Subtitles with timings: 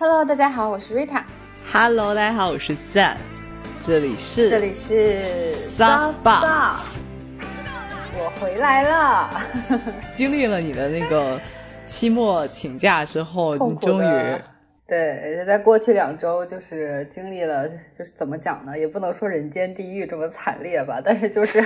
[0.00, 1.24] Hello，大家好，我是 Rita。
[1.72, 3.16] Hello，大家好，我是赞，
[3.80, 5.24] 这里是这里是
[5.76, 6.76] Soft Spot
[8.16, 9.28] 我回来了，
[10.14, 11.40] 经历了你的那个
[11.84, 14.36] 期末请假之后，你终于
[14.86, 17.68] 对，在过去两周就是经历了，
[17.98, 18.78] 就是怎么讲呢？
[18.78, 21.60] 也不能说人间地狱这么惨烈吧，但是就是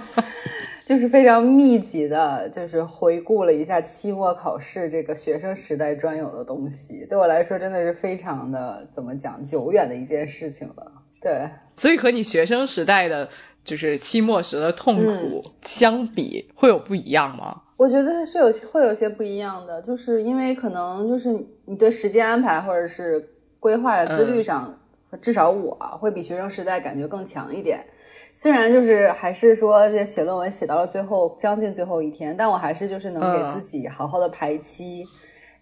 [0.86, 7.06] 就是非常密集的，就是回顾了一下期末考试这个学生时代专有的东西。
[7.08, 10.92] 对我来说，真的是非常的怎么讲久远的一件事情了。
[11.20, 13.28] 对，所以和你学生时代的
[13.64, 17.62] 就是期末时的痛苦相比，会有不一样吗？
[17.76, 21.32] 我觉得是有会有些不一样的，就是因为可能就是
[21.64, 23.24] 你对时间安排或者是
[23.60, 24.76] 规划的自律上，
[25.20, 27.84] 至少我啊会比学生时代感觉更强一点。
[28.42, 35.04] 虽然就是还是说这写论文写到了最后将近最后一天，但我还是就是能给自己好好的排期，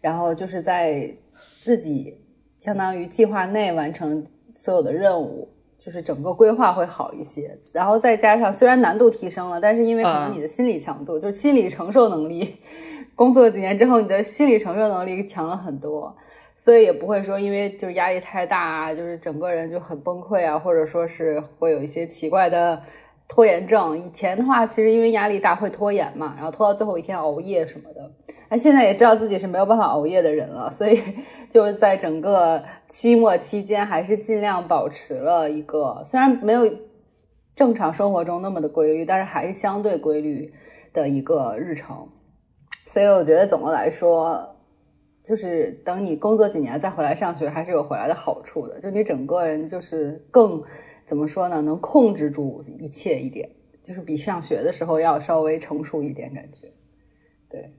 [0.01, 1.15] 然后就是在
[1.61, 2.19] 自己
[2.59, 5.47] 相当于计划内完成所有的任务。
[5.79, 12.57] 就是整个规划会好一些，然后再加上虽然难度提升了，但是因为可能你的心理强度，就是心理承受能力，
[13.15, 16.15] 工作几年之后，你的心理承受能力强了很多，
[16.63, 22.79] 所以也不会说因为就是压力太大啊，就是整个人就很崩溃啊，或者说是会有一些奇怪的
[23.27, 23.99] 拖延症。
[23.99, 28.13] 以前的话，其实因为压力大会拖延嘛，然后拖到最后一天熬夜什么的。
[28.51, 31.03] 那现在也知道自己是没有办法熬夜的人了，所以
[31.49, 36.71] 就是在整个期末期间，还是尽量保持了一个虽然没有
[37.57, 40.53] 正常生活中那么的规律，但是还是相对规律
[40.93, 42.07] 的一个日程。
[42.87, 44.57] 所以我觉得总的来说，
[45.23, 48.81] 就是等你工作几年再回来上学，还是有回来的好处的。
[48.81, 50.63] 就你整个人就是更
[51.05, 53.49] 怎么说呢，能控制住一切一点，
[53.83, 56.73] 就是比上学的时候要稍微成熟一点，感觉。
[57.49, 57.71] 对。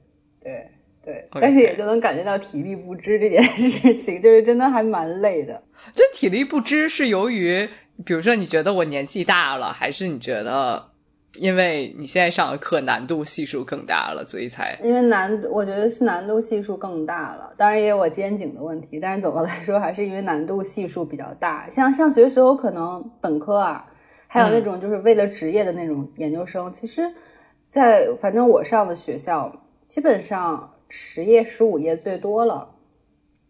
[0.43, 0.67] 对
[1.03, 3.69] 对，但是也就能感觉到体力不支这件事
[4.01, 5.63] 情， 就是真的还蛮累的。
[5.93, 7.69] 这体力不支是由于，
[8.03, 10.90] 比如说你觉得我年纪大了，还是你觉得
[11.35, 14.77] 因为你现在上的课难度系数更大了，所以才？
[14.81, 17.53] 因为难，我觉得是难度系数更大了。
[17.57, 21.69] 当然也有我肩颈的问题，但是总的来说还是因为难度系数比较大。
[21.69, 23.85] 像上学时候可能本科啊，
[24.27, 27.09] 还有那种就是为了职业的那种研究生，嗯、其实，
[27.69, 29.51] 在反正我上的学校。
[29.91, 32.75] 基本上十页十五页最多了，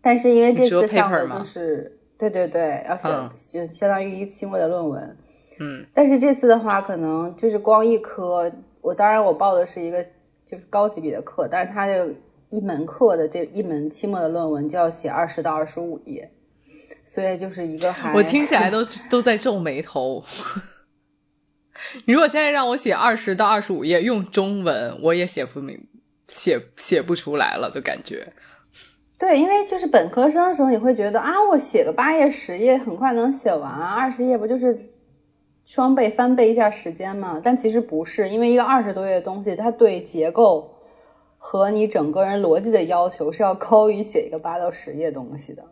[0.01, 5.17] 但是因为这次上的就是对对对，要写、嗯、就相当于一期末的论文，
[5.61, 8.51] 嗯，但是这次的话可能就是光一科，
[8.81, 10.03] 我当然我报的是一个
[10.43, 12.13] 就是高级别的课，但是它的
[12.49, 16.31] 一门课的这一门期末的论文就要写二十到二十五页，
[17.05, 18.79] 所以就是一个还我听起来都
[19.09, 20.23] 都在皱眉头。
[22.05, 25.87] 你 如果现在让我写二十到二十五页用中文，我也写不明。
[26.27, 28.25] 写写不出来了的感觉，
[29.19, 34.73] 对，因为就是本科生的时候，你会觉得啊，我写个八页十页很快能写完啊，二十页不就是
[35.65, 37.41] 双倍翻倍一下时间嘛？
[37.43, 40.69] 但其实不是，因为一个二十多页的东西，它对结构
[41.37, 45.63] 和你整个人逻辑的要求是要高于写一个八到十页东西的，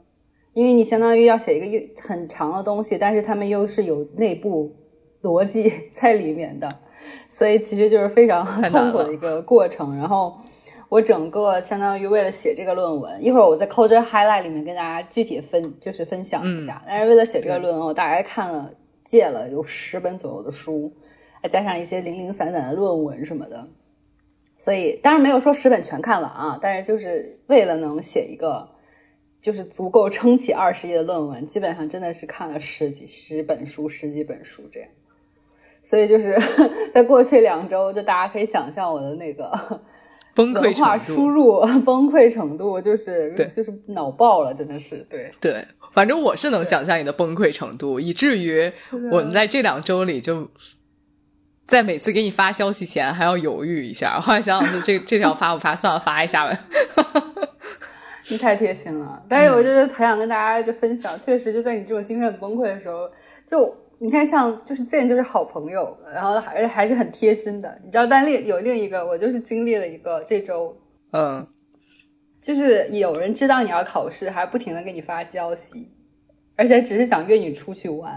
[0.54, 4.74] 因为你相当于要写一个很长的东西，但是他们又是有内部
[5.22, 6.74] 逻辑在里面的，
[7.30, 10.38] 所以其实就是非常痛苦的一个过程，然后。
[10.92, 16.82] 我整个相当于为了写这个论文，一会儿我在 Culture Highlight 里面跟大家具体分就是分享一下。
[16.84, 18.72] 嗯、但是为了写这个论文，我大概看了
[19.10, 20.94] 借了有十本左右的书，
[21.42, 23.68] 再加上一些零零散散的论文什么的。
[24.56, 28.70] 所以当然没有说十本全看完啊，但是就是为了能写一个
[29.42, 34.90] 就是足够撑起二十页的论文，基本上真的是看了十几十本书、十几本书这样。
[35.82, 36.38] 所以就是
[36.94, 39.82] 在过去两周，就大家可以想象我的那个。
[40.36, 45.32] 崩溃文化输入 崩溃程度就是就是脑爆了，真的是对。
[45.42, 48.72] 对，反正我是能想象你的崩溃程度，以至于
[49.12, 50.50] 我们在这两周里就
[51.66, 56.58] 在每次给你发消息前还要犹豫一下，后来想想这这条发不发，算了，发一下吧。
[58.30, 63.10] 你太贴心了，但是我就是很想跟大家就分享，确实就在你这种精神崩溃的时候，
[63.46, 63.76] 就。
[64.02, 67.78] 你看，像就是见就是好朋友，然后还还是很贴心的。
[67.84, 70.74] 你知道，但另有另一个，我就是经历了一个这周，
[71.12, 71.46] 嗯，
[72.42, 75.92] 就是有人知道你要考试，还不停的给你发消息，
[76.56, 78.14] 而且只是想约你出去玩，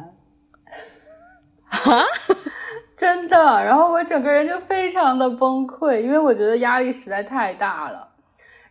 [1.64, 2.05] 啊，
[2.96, 3.37] 真的。
[3.37, 8.08] 然后我整个人就非常的崩溃，因为我觉得压力实在太大了。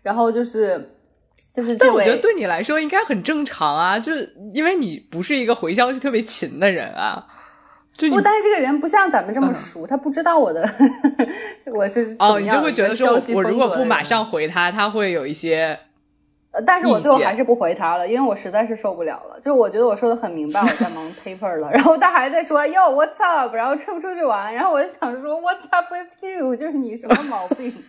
[0.01, 0.97] 然后就是。
[1.53, 7.25] 就是，但我觉得对你来说应该很正常啊，就是因为你不是一个回消息特别勤的人啊。
[7.93, 10.67] 就不，但是这个人不像咱们这么熟，嗯、他不知道我的
[11.75, 15.77] 我是哦，你就会觉得说，我如果不马上回他，他会有一些
[16.51, 19.35] 呃，但是我最后还是不回他了，因为我实在是受不了了。
[19.41, 27.75] 就是我觉得我说的很明白，我在忙 paper 了， 然后他还在说 Yo what's up，然后出不出去玩，然后我就想说 What's up with you，就是你什么毛病？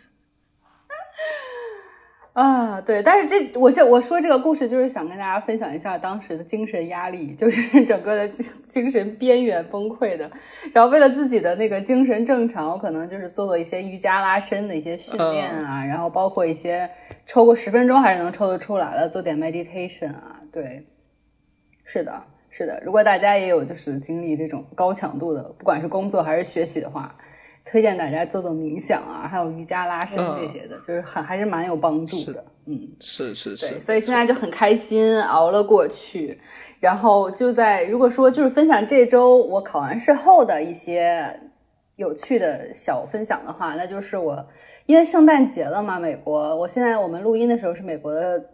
[2.33, 10.31] 啊，对，但是这我现我说这个故事就是想跟大家分享一下当时的精神压力，就是 整个的精精神边缘崩溃的。
[10.73, 16.89] 然后为了自己的那个精神正常，我可能就是做做一些瑜伽拉伸的一些训练啊，然后包括一些
[17.27, 20.41] 抽个十分钟还是能抽得出来的，做点 meditation 啊。
[20.51, 20.87] 对，
[21.85, 22.83] 是的，是的。
[22.83, 27.15] 如果大家也有就是经历这种高强度的，不管是工作还是学习的话。
[27.65, 32.45] 推荐大家做做冥想啊，还有瑜伽拉伸这些的，就是很还是蛮有帮助的。
[32.67, 33.69] 嗯，是是是。
[33.69, 36.41] 对，所以现在就很开心熬了过去。
[36.81, 41.41] 然后就在如果说就是分享这周我考完试后的一些
[41.97, 44.45] 有趣的小分享的话，那就是我
[44.87, 48.45] 因为圣诞节了嘛，美国，我现在我们录音的时候是美国的，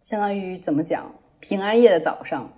[0.00, 1.10] 相当于怎么讲
[1.40, 2.50] 平安夜的早上。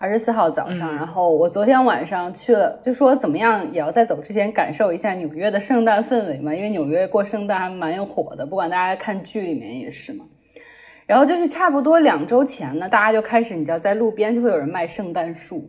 [0.00, 10.24] 二十四号早上，然后我昨天晚上去了，就说怎么样也要在走之前感受一下纽约的圣诞氛围嘛，因为纽约过圣诞还蛮有火的，不管大家看剧里面也是嘛。
[11.04, 15.68] 然后就是差不多两周前呢，大家就开始，你知道，在路边就会有人卖圣诞树，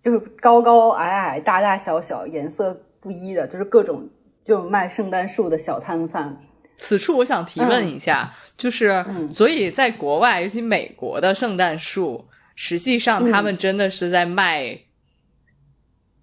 [0.00, 4.08] 就是高高矮矮、大大小小、颜色不一的，就是各种
[4.44, 6.36] 就卖圣诞树的小摊贩。
[6.76, 12.24] 此处我想提问一下，就是，所以在国外，尤其美国的圣诞树。
[12.54, 14.78] 实际上，他们真的是在卖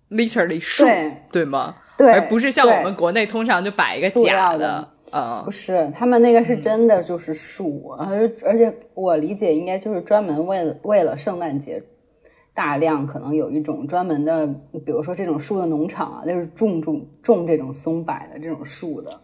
[0.10, 0.86] ，literally 树，
[1.31, 1.76] 对吗？
[1.98, 4.88] 对，而不是像我们国内通常就摆一个假的。
[5.12, 11.81] 嗯，不是，他们那个是真的，就是树，而而且我理解应该就是专门为了为了圣诞节，
[12.54, 14.46] 大量可能有一种专门的，
[14.86, 19.20] 比如说这种树的农场啊，就是种种种这种松柏的这种树的。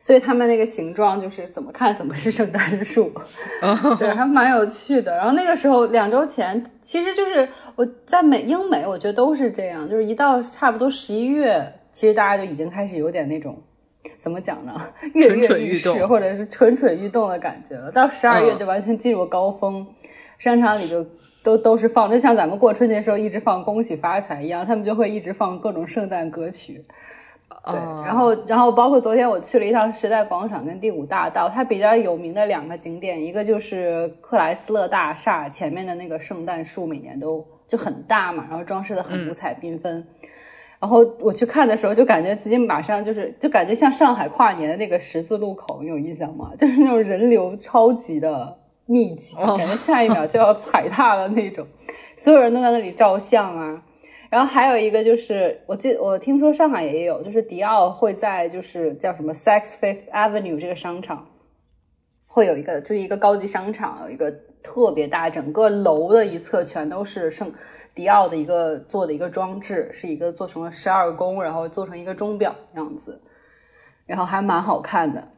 [0.00, 3.12] 所以他们那个形状就是怎么看怎么是圣诞树，
[3.98, 5.14] 对，还蛮有趣的。
[5.14, 7.46] 然后那个时候两周前，其实就是
[7.76, 13.60] 我在美英美，我觉得都是这样，就是一到差不多十一月，其实大家就已经开始有点那种
[14.18, 14.80] 怎么讲呢，
[15.14, 17.90] 跃跃欲试或者是蠢蠢欲动的感觉了。
[17.90, 19.86] 到十二月就完全进入高峰，
[20.38, 21.04] 商场里就
[21.42, 26.84] 都都是放，就像咱们过春节时候一直放恭喜发财一样，他们就会一直放各种圣诞歌曲。
[27.70, 40.06] 对，然后，然后包括昨天我去了一趟时代广场跟第五大道，它比较有名的两个景点，一个就是克莱斯勒大厦前面的那个圣诞树，每年都就很大嘛，然后装饰的很五彩缤纷。
[40.80, 46.52] 然后我去看的时候，就感觉自己马上就是，就感觉像上海跨年的那个十字路口，你有印象吗？
[46.56, 48.56] 就是那种人流超级的
[48.86, 51.66] 密集，感觉下一秒就要踩踏的那种，
[52.16, 53.82] 所有人都在那里照相啊。
[54.30, 61.26] 然后还有一个就是，我记我听说上海也有，就是迪奥会在就是叫什么 Sex Fifth Avenue 这个商场，
[62.26, 64.30] 会有一个就是一个高级商场，有一个
[64.62, 67.50] 特别大，整个楼的一侧全都是圣
[67.94, 73.22] 迪奥的一个做的一个装置，是一个做成了十二宫，然后做成一个钟表样子，
[74.04, 75.28] 然后还蛮好看的。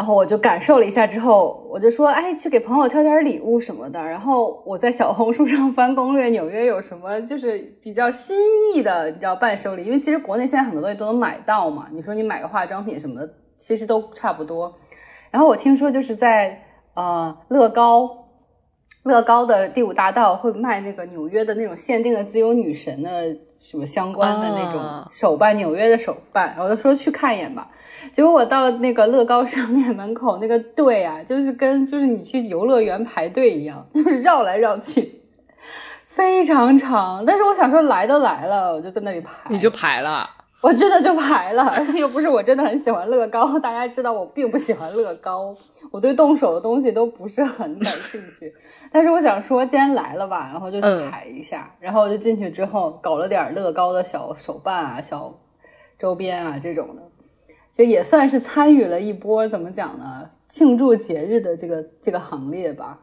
[0.00, 4.02] 然后我就感受了一下之后，我就说，哎，去给朋友挑点礼物什么的。
[4.02, 8.34] 然后我在小红书上翻攻略，纽约有什么就是比较新
[8.72, 9.84] 意的，你知道伴手礼？
[9.84, 11.86] 因为其实国内现在很多东西都能买到嘛。
[11.92, 14.74] 你说你买个化妆品什么的，其实都差不多。
[15.30, 16.58] 然后我听说就是在
[16.94, 18.08] 呃乐高，
[19.04, 26.54] 乐高的第五大道会卖那个纽约的那种限定的自由女神的什么相关的那种手办，纽约的手办。
[26.58, 27.68] 我就说去看一眼吧。
[28.12, 35.20] 结果我到了那个乐高商店门口，那个队啊，就是跟就是你去游乐园排队一样，就是绕来绕去，
[36.06, 37.24] 非常长。
[37.24, 39.30] 但是我想说，来都来了，我就在那里排。
[39.48, 40.28] 你就排了？
[40.60, 43.58] 我真的就排了， 又不是我真的很喜欢乐高。
[43.60, 45.56] 大家知道我并不喜欢乐高，
[45.90, 48.52] 我对动手的东西都不是很感兴趣。
[48.92, 51.72] 但是我想说，既然来了吧，然后就去排一下。
[51.78, 55.32] 然后我就进去之后，搞了点乐高的小手办啊、小
[55.98, 57.02] 周边啊这种的。
[57.72, 60.30] 就也算是参与了一波，怎么讲呢？
[60.48, 62.98] 庆祝节日的这个这个行列吧。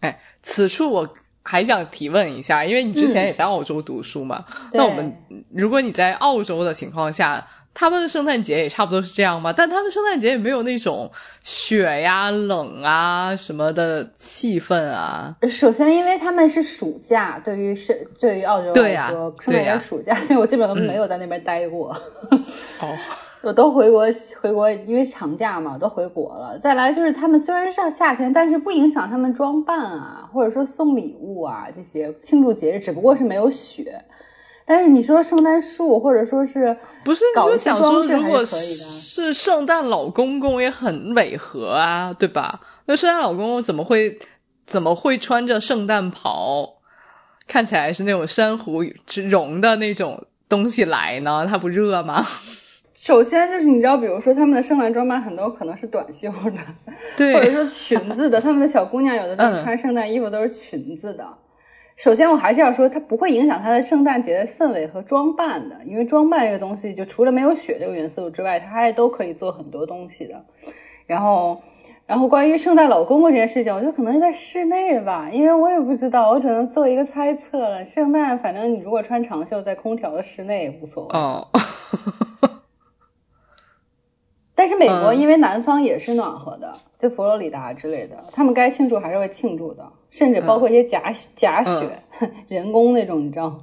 [0.00, 1.08] 哎，此处我
[1.42, 5.16] 还想提问一下，因为你之前也在澳洲读书嘛，那我们
[5.54, 7.46] 如果你在澳洲的情况下。
[7.80, 9.54] 他们的圣诞节也差不多是这样吗？
[9.56, 11.08] 但他们圣诞节也没有那种
[11.44, 15.32] 雪呀、冷啊什么的气氛啊。
[15.48, 21.90] 首先，因为他们是暑假，对于是对于澳洲来说，圣诞节暑假，所以我基本都没有在那边待过。
[22.82, 22.96] 哦，
[23.42, 24.06] 我都回国
[24.40, 26.58] 回国，因为长假嘛，都回国了。
[26.58, 34.04] 再来就是他们虽然是夏天，但是不影响他们装扮啊，或者说送礼物啊这些庆祝节日，只不过是没有雪。
[34.68, 37.24] 但是你说圣诞树，或者说是不是？
[37.34, 42.60] 你就想说，如果是圣诞老公公也很违和啊，对吧？
[42.84, 44.18] 那圣诞老公公怎么会
[44.66, 46.74] 怎么会穿着圣诞袍，
[47.46, 48.84] 看起来是那种珊瑚
[49.30, 51.46] 绒的那种东西来呢？
[51.48, 52.22] 它不热吗？
[52.94, 56.58] 首先就是你知道，比如说他们的圣诞装扮很多可能是短袖的，
[57.16, 58.38] 对，或者说裙子的。
[58.38, 61.24] 他们的小姑娘有的都穿圣诞衣服，都是裙子的。
[61.98, 70.44] 首先我还是要说，它不会影响它的圣诞节的氛围和装扮的，因为装扮这个东西，就除了没有雪这个元素之外，它还都可以做很多东西的。
[71.06, 71.60] 然后，
[72.06, 77.84] 然后关于圣诞老公公这件事情，我觉得可能是在室内吧，因为我也不知道，我只能做一个猜测了。
[77.84, 81.10] 圣诞，反正你如果穿长袖，在空调的室内也无所谓。
[81.18, 81.48] 哦。
[84.54, 91.98] 但是美国因为南方也是暖和的，就佛罗里达之类的，他们该庆祝还是会庆祝的，甚至包括一些假假雪，
[92.48, 93.60] 人工那种，你知道，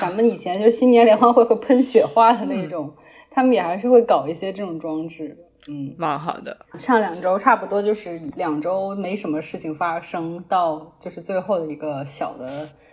[0.00, 2.92] 咱们以前就是新年联欢会会喷雪花的那种，
[3.30, 5.36] 他们也还是会搞一些这种装置。
[5.68, 6.56] 嗯，蛮好的。
[6.78, 12.48] 上两周差不多就是两周没什么事情发生，到就是最后的一个小的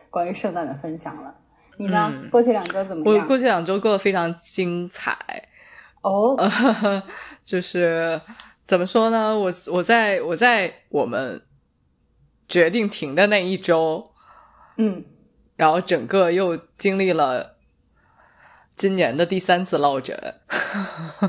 [0.10, 1.36] 关于圣诞的分享了。
[1.78, 2.12] 你呢？
[2.32, 3.24] 过去两周怎么样？
[3.24, 5.16] 我过去两周过得非常精彩。
[6.02, 6.36] 哦。
[7.46, 8.20] 就是
[8.66, 9.38] 怎么说呢？
[9.38, 11.40] 我我在我在我们
[12.48, 14.12] 决定停的那一周，
[14.78, 15.04] 嗯，
[15.56, 17.56] 然后整个又经历了
[18.76, 20.18] 今年的第三次落枕。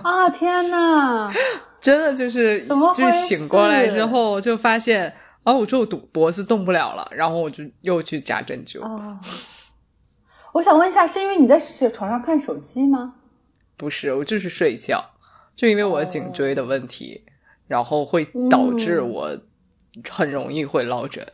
[0.03, 1.33] 啊天呐，
[1.81, 8.83] 真的就是怎么就是醒过来之后就发现，哦，我说我肚脖子动不了了，然后我就又去扎针灸。
[8.83, 9.19] 哦，
[10.53, 11.59] 我想问一下，是因为你在
[11.91, 13.15] 床上看手机吗？
[13.77, 15.05] 不是，我就是睡觉。
[15.55, 17.25] 就因为我颈椎的问题，
[17.69, 19.39] 然后会导致我
[20.11, 21.27] 很容易会落枕。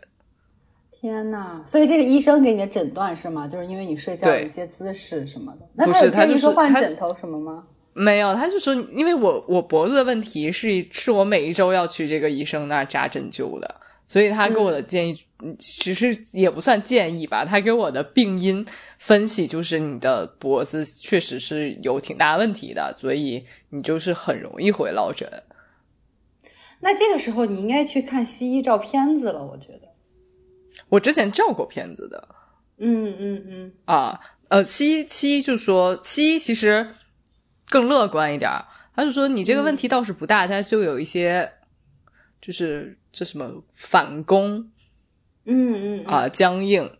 [0.90, 1.62] 天呐！
[1.66, 3.48] 所以这个医生给你的诊断是吗？
[3.48, 5.66] 就是因为你睡觉的一些姿势什么的。
[5.74, 7.64] 那他有建议说换枕头什么吗？
[7.92, 13.74] 没有，他就说因为我我脖子的问题是是我每一周要去这个医生那儿扎针灸的，
[14.06, 15.18] 所以他给我的建议
[15.58, 18.64] 其实也不算建议吧，他给我的病因
[18.98, 23.44] 分析就是你的脖子确实是有挺大问题的，所以。
[23.72, 25.30] 你就是很容易会落枕，
[26.80, 29.44] 那这个时候你应该去看西医照片子了。
[29.44, 29.88] 我觉得，
[30.88, 32.28] 我之前照过片子的。
[32.78, 33.72] 嗯嗯嗯。
[33.84, 34.18] 啊，
[34.48, 36.94] 呃，西医西医就说西医其实
[37.68, 38.50] 更乐观一点，
[38.94, 41.52] 他就说你这个问题倒是不大，但是就有一些
[42.40, 44.70] 就是这什么反攻，
[45.44, 46.90] 嗯嗯啊，僵硬，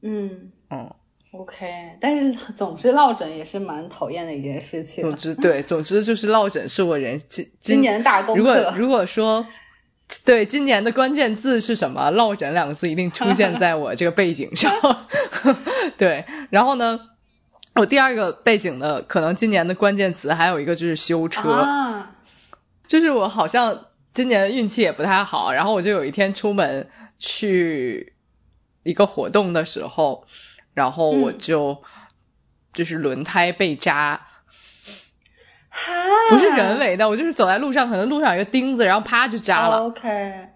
[0.00, 0.94] 嗯嗯。
[1.38, 1.66] OK，
[2.00, 5.02] 但是总之落枕也是蛮讨厌的一件事情。
[5.02, 8.40] 总之，对，总之就是落枕是我人今今年大功课。
[8.40, 9.46] 如果如果说，
[10.24, 12.10] 对，今年的关键字是什么？
[12.12, 14.72] 落枕两个字一定出现在我这个背景上。
[15.98, 16.98] 对，然后呢，
[17.74, 21.66] 我第二个背景的可能今年的关键词还有一个就是修车，
[22.86, 23.78] 就是我好像
[24.14, 26.88] 今年运气也不太好，然后我就有一天出门
[27.18, 28.14] 去
[28.84, 30.24] 一个活动的时候。
[30.76, 31.74] 然后我就
[32.74, 34.20] 就是轮胎被扎，
[36.28, 39.78] 不是人为的，我就是走在路上，可能路上有个钉子，然后啪就扎了。
[39.86, 40.48] OK，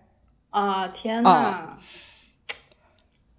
[0.51, 1.71] 啊天呐，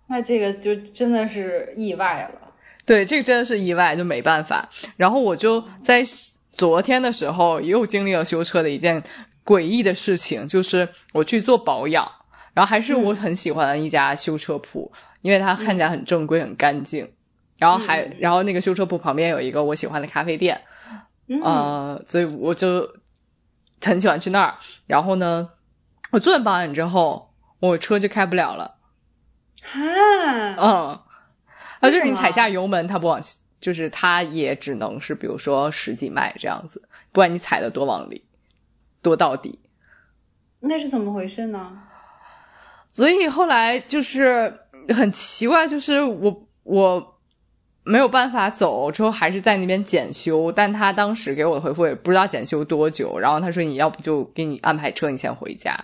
[0.08, 2.52] 那这个就真的是意外了。
[2.84, 4.68] 对，这个真的是意外，就没办法。
[4.98, 6.04] 然后我就在
[6.50, 9.02] 昨天的时候又经历了修车的一件
[9.46, 12.12] 诡异的事情，就是我去做保养，
[12.56, 14.92] 然后还是我很喜欢的一家修车铺。
[15.22, 17.08] 因为它看起来很正规、很干净，
[17.58, 20.60] 然后还然后那个修车铺旁边有一个我喜欢的咖啡店，
[21.44, 22.90] 呃，所以我就
[23.80, 24.54] 很喜欢去那儿。
[24.88, 25.48] 然后呢，
[26.10, 28.78] 我做完保养之后，我车就开不了了。
[29.62, 29.80] 哈，
[30.58, 31.04] 嗯，啊，
[31.84, 33.22] 就是你踩下油门，它不往，
[33.60, 38.26] 就是它也只能是比如说十几迈这样子，不管你踩的多往里，
[39.04, 39.60] 多到底。
[40.62, 41.84] 那是怎么回事呢？
[42.90, 44.61] 所以后来就是。
[44.90, 47.16] 很奇怪，就是我我
[47.84, 50.52] 没有办法走，之后还是在那边检修。
[50.52, 55.76] 但他当时给我的回复也不知道检修多久，然后他说你要不就给你安排车，你先回家。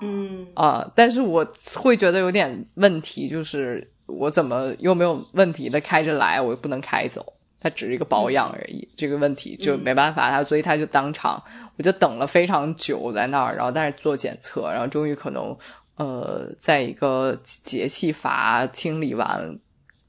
[0.00, 1.46] 嗯啊，但是我
[1.76, 11.42] 会觉得有点问题，就是我怎么又没有问题的开着来，我又不能开走，它只是一个保养而已，这个问题就没办法，他所以他就当场
[11.76, 15.56] 我就等了非常久在那儿，然后但是做检测，然后终于可能。
[15.96, 19.58] 呃，在一个节气阀清理完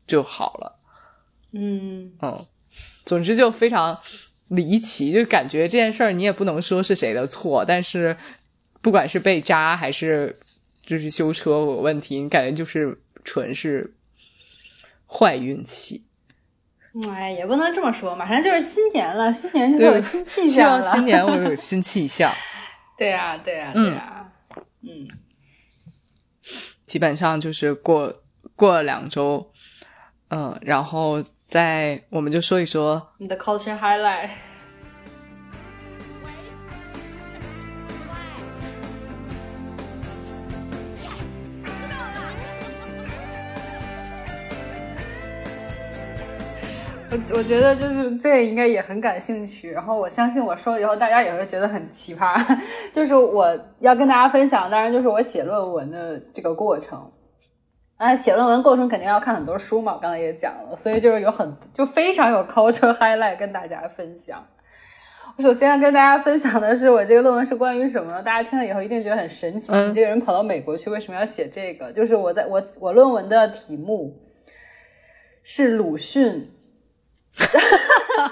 [0.07, 0.79] 就好了。
[1.53, 2.45] 嗯嗯，
[3.05, 3.97] 总之就非常
[4.49, 8.15] 离奇，就感觉这件事儿你也不能说是谁的错，但是
[8.81, 10.37] 不管是被扎还是
[10.85, 13.95] 就是修车有问题，你感觉就是纯是
[15.07, 16.03] 坏运气。
[17.09, 20.81] 哎，也不能这么说，马上就是新年了，新年就有新气象了。
[20.81, 22.33] 希望新年我有 新气象。
[22.97, 24.31] 对呀，对呀，对呀，
[24.81, 25.07] 嗯，
[26.85, 28.13] 基本上就是过
[28.55, 29.51] 过了两周，
[30.29, 34.29] 嗯，然后再我们就说一说你的 culture highlight。
[47.33, 52.43] 我觉得就是这个应该也很感兴趣，然后我相信我说了以后大家也会觉得很奇葩。
[52.91, 57.11] 就是我要跟大家分享，当然就是我写论文的这个过程。
[57.97, 64.45] 啊，写论文过程肯定要看很多书嘛，我刚才也讲了，所以就是有很就非常有 culture highlight 跟大家分享。
[65.37, 68.21] 我首先要跟大家分享的是，我这个论文是关于什么？
[68.21, 71.91] 大家听了以后一定觉得很神奇，你这个人跑到美国去为什么要写这个？
[71.91, 74.17] 就是我在我我论文的题目
[75.43, 76.51] 是鲁迅。
[78.17, 78.31] 哈，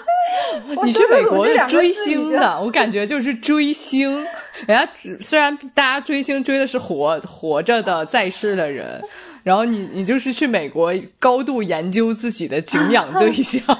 [0.83, 4.25] 你去美国追星的，我感觉就是追星。
[4.65, 9.03] 人家虽然大家追星追的是活活着的在世的人，
[9.43, 13.61] 然后你你就是去美国高度研究自己的敬仰对象。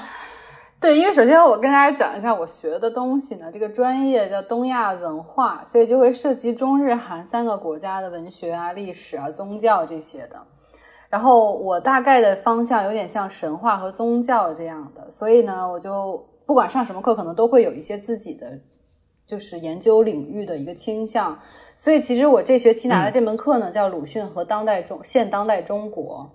[0.78, 10.36] 对，因为首先我跟大家讲一下我学的东西呢，这个专业叫东亚文化，所以就会涉及中日韩三个国家的文学啊、历史啊、宗教这些的。
[11.14, 18.58] 然后我大概的方向有点像神话和宗教这样的，所以呢，我就不管上什么课，可能都会有一些自己的
[19.24, 21.38] 就是研究领域的一个倾向。
[21.76, 26.28] 所以其实我这学期拿的这门课呢，叫鲁迅和当代中现当代中国，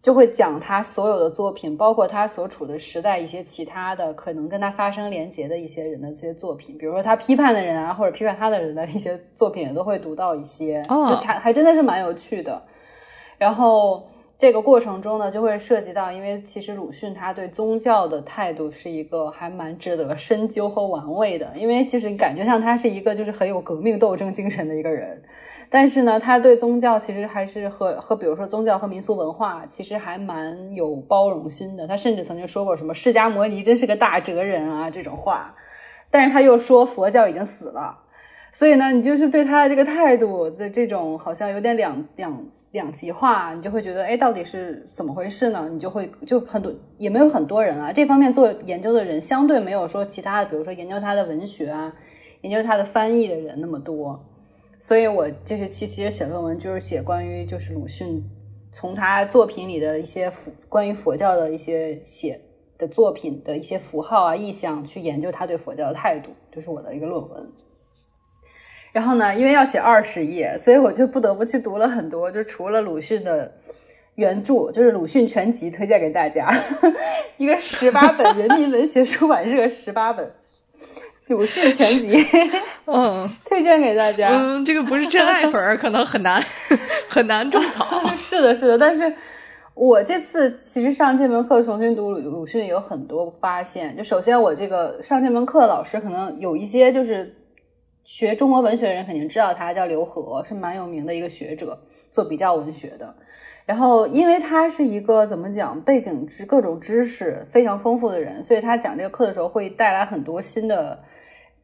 [0.00, 12.62] 就会讲他所有的作品，包括他所处的时代一些其他的可能跟他发生连结的一些人的这些作品，比如说他批判的人啊，或者批判他的人的一些作品，也都会读到一些，哦就还还真的是蛮有趣的。
[13.38, 25.20] 然后这个过程中呢，就会涉及到，因为其实鲁迅他对宗教的态度是一个还蛮值得深究和玩味的，因为就是感觉上他是一个就是很有革命斗争精神的一个人，
[25.70, 31.86] 但是呢，他对宗教其实还是和和比如说宗教和民俗文化其实还蛮有包容心的。
[31.88, 35.54] 他甚至曾经说过什么释迦摩尼真是个大哲人啊这种话，
[36.12, 37.98] 但是他又说佛教已经死了，
[38.52, 42.40] 所以呢，你就是对他的这个态度的这种好像有点两两。
[42.72, 45.68] 两极化，你就会觉得，哎，到底是怎么回事呢？
[45.72, 51.94] 你就会就很多也没有很多人啊，这方面做研究的人相对没有说其他的，比如说研究他的文学啊，
[52.42, 54.22] 研究他的翻译的人那么多。
[54.78, 58.22] 所以我这学期其实写论文就是写关于就是鲁迅
[58.70, 62.40] 从他作品里的一些佛，关于佛教的一些写
[62.76, 67.50] 的作品的一些符号啊意象，去研究他对佛教的态度，就是我的一个论文。
[68.98, 72.28] 然后呢，因为要写二十页，所以我就不得不去读了很多。
[72.32, 73.48] 就除了鲁迅的
[74.16, 76.52] 原著，就是《鲁迅全集》，推荐给大家，
[77.38, 80.26] 一个十八本，人民文学出版社十八本
[81.28, 82.10] 《鲁迅全集
[82.86, 84.30] 》，嗯， 推荐给大家。
[84.32, 86.42] 嗯，这个不是真爱粉，可能很难
[87.06, 87.86] 很难种草。
[88.16, 88.76] 是的，是的。
[88.76, 89.14] 但是
[89.74, 93.96] 我这次其实上这门课重新读鲁鲁迅，有很多发现。
[93.96, 97.32] 就首先，我这个上这门课的老师可能有一些就是。
[98.08, 101.78] 学中国文学的人肯定知道他叫刘和，是蛮有名的一个学者，
[102.10, 103.14] 做比较文学的。
[103.66, 110.98] 然后，因为他是一个怎么讲，背景知各种知识非常丰富的人，所以他讲这个课的时候会带来很多新的、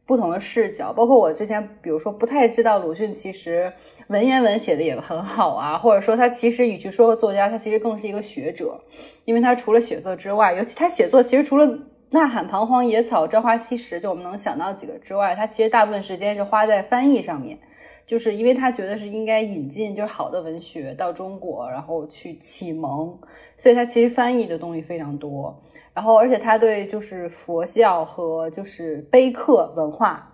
[0.05, 0.93] 不同的视角。
[0.93, 3.73] 包括我之前，比如说不太知道鲁迅其实
[4.09, 8.79] 文言文写的也很好啊，或者说他其实与其说作家，他其实更是一个学者，
[9.25, 11.79] 因为他除了写作之外，尤其他写作其实除了。
[12.11, 17.57] 呐喊、彷徨、野草、朝花夕拾，就我们能想到几个之外，他其实大部分时间是花在翻译上面，
[18.05, 23.17] 就是因为他觉得是应该引进就是好的文学到中国，然后去启蒙，
[23.57, 25.61] 所以他其实翻译的东西非常多。
[25.93, 30.33] 然后，而且他对就是佛教和就是碑刻文化、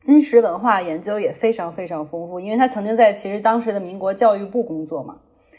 [0.00, 5.18] 金石文化研究也非常非常丰富，因为他曾经在其实当时的民国教育部工作嘛，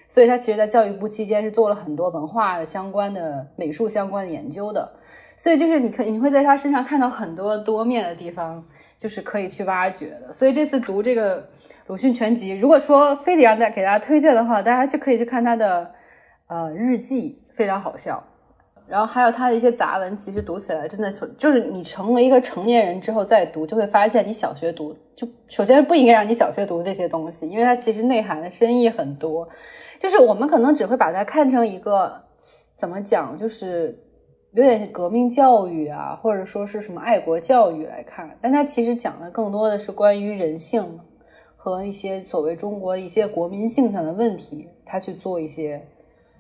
[0.10, 4.92] 所以他其实，在教育部期间是做了很多文化相关的、美术相关的研究的。
[5.38, 8.62] 所以就是你可你会在他身上看到很多多面的地方，
[8.98, 10.34] 就是可以去挖掘的。
[10.34, 11.48] 所以这次读这个
[11.86, 15.92] 鲁迅全集，如果说非得让大给大家推荐的话，大家就可以去看他的
[16.48, 18.22] 呃日记，非常好笑。
[18.88, 29.48] 然后还有他的一些杂文，其实读起来真的就是你成为一个成年人之后再读，就会发现你小学读就首先不应该让你小学读这些东西，因为它其实内涵的深意很多。
[30.00, 32.24] 就是我们可能只会把它看成一个
[32.76, 34.04] 怎么讲，就是。
[34.54, 41.00] 有点革命教育啊，或者说是什么爱国教育来看，但它其实讲的更多的是关于人性
[41.56, 45.86] 和一些所谓中国一些国民性上的问题，他去做一些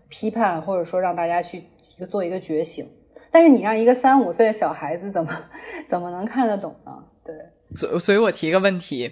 [0.07, 1.57] 批判，或者说让大家去
[1.95, 2.87] 一个做一个觉醒。
[3.29, 5.31] 但是你让一个三五岁的小孩子怎么
[5.87, 7.03] 怎么能看得懂呢？
[7.25, 7.35] 对，
[7.75, 9.11] 所所以，我提一个问题：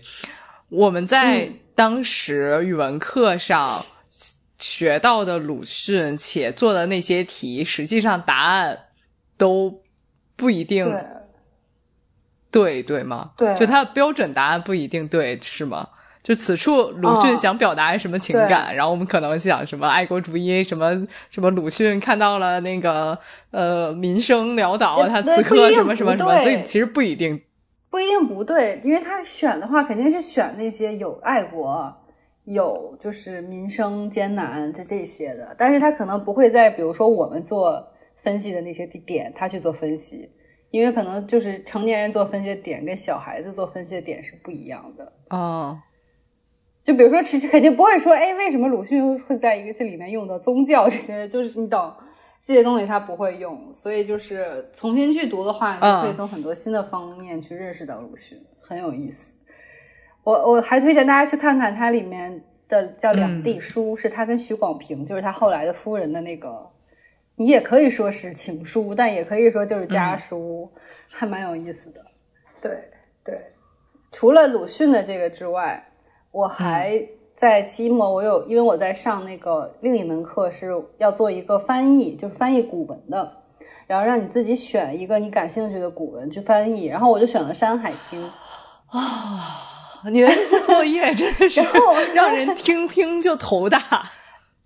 [0.70, 3.86] 我们在当时语文课上
[4.58, 8.80] 学到的鲁迅，且做的那些题，实际上答案
[9.38, 9.82] 都
[10.36, 10.86] 不一定
[12.52, 13.32] 对，对吗？
[13.38, 15.90] 对，就他的标准答案不一定对，是吗？
[16.24, 23.16] 就此处鲁迅想表达什么情感，然后我们可能想什么爱国主义，什么什么鲁迅看到了那个
[23.52, 27.40] 呃民生潦倒，他此刻什么什么什么，所以其实不一定，
[27.92, 31.96] 不一定不对，因为他选的话肯定是选那些有爱国、
[32.46, 37.88] 有就是民生艰难这这些的，但是他可能不会在比如说我们做
[38.26, 40.30] 分析的那些点，他去做分析，
[40.72, 45.80] 因为可能就是成年人做分析的点跟小孩子做分析的点是不一样的哦。
[46.84, 51.28] 就比如说，其实肯定不会说，哎，为什么鲁迅会在一个这里面用到宗教这些？
[51.28, 51.92] 就是你懂
[52.40, 59.34] 这些东西，他不会用，所以就是重新去读的话，你可以从很多新的方面去认识到鲁迅，很有意思。
[60.24, 66.70] 我我还推荐大家去看看它里面的叫《两地书》，是他跟许广平，就是他后来的夫人的那个，
[67.36, 70.72] 你也可以说是情书，但也可以说就是家书，
[71.10, 72.06] 还蛮有意思的。
[72.62, 72.72] 对
[73.24, 73.40] 对，
[74.12, 75.84] 除了鲁迅的这个之外。
[76.32, 77.02] 我还
[77.34, 83.38] 在期末，我有因为我在上那个另一门课是要做一个翻译，就是翻译古文的，
[83.88, 88.22] 然后让你自己选一个你感兴趣的古文去翻译，然后我就选了《山海经》
[88.90, 89.64] 啊，
[90.12, 90.28] 你的
[90.66, 91.62] 作业真的是
[92.14, 93.80] 让人听听就头大，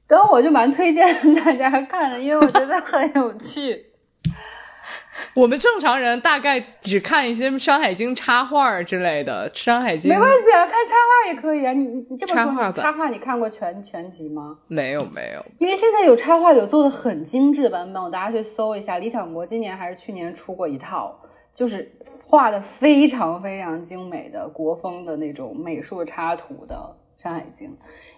[0.10, 1.08] 然后我就蛮推荐
[1.46, 3.86] 大家看的，因为我觉得很有趣。
[5.36, 11.74] 我们正常人大概只看一些《山海经》插画之类的，《山海经》没关系啊，看插画也可以啊。
[11.74, 14.58] 你你这么说，插画你看过全全集吗？
[14.68, 18.98] 没有没有，因为现在有插画有做的很精致的版本，我大家去搜一下。
[18.98, 21.20] 理想国今年还是去年出过一套，
[21.54, 21.92] 就是
[22.26, 26.76] 画的非常非常精美的国风的那种美术插图的
[27.22, 27.68] 《山海经》。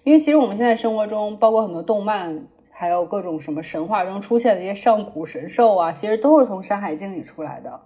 [0.03, 2.47] 因为其实我们现在生活中，包括很多动漫。
[2.73, 7.79] 还有各种什么神话中出现的一些上古神兽啊，其实都是从《山海经》里出来的。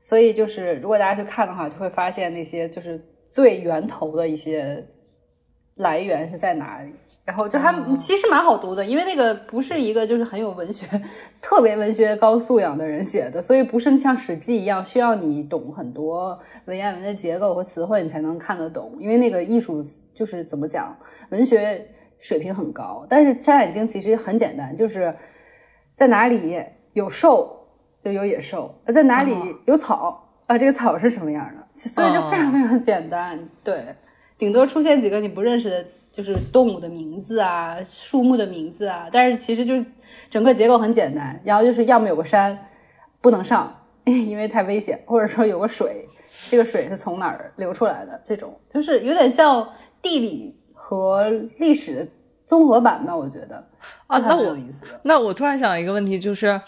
[0.00, 4.86] 所以就是，如果大家去看的话，就会发现那些就是最源头的一些
[5.76, 6.92] 来源是在哪里。
[7.24, 10.86] 然后就还其实蛮好读的，因为那个不是一个就是很有文学、
[11.40, 18.96] 特别文学高素养的人写的，所以不是像《史记》一样需要你懂很多文言文的结构和词汇你才能看得懂。
[18.98, 19.82] 因为那个艺术
[20.14, 20.96] 就是怎么讲
[21.30, 21.86] 文学。
[22.18, 25.14] 水平很高，但是《山海经》其实很简单，就是
[25.92, 26.58] 在哪里
[26.94, 27.68] 有兽
[28.02, 29.36] 就有野兽，在哪里
[29.66, 33.38] 有草啊，这个草是什么样的，所以就非常非常简单。
[33.62, 33.94] 对，
[34.38, 39.84] 顶多出现几个你不认识的，就是动物的名字啊、树木的名字啊，但是其实就是
[40.28, 41.40] 整个结构很简单。
[41.44, 42.58] 然后就是要么有个山
[43.20, 46.06] 不能上， 因为太危险，或者说有个水，
[46.50, 49.68] 这个水是从哪儿流出来的，这种就是有点像
[50.00, 50.54] 地理。
[50.88, 52.06] 和历史的
[52.44, 53.56] 综合版吧，我觉得
[54.06, 54.56] 啊，那我
[55.02, 56.60] 那我突然想一个问题，就是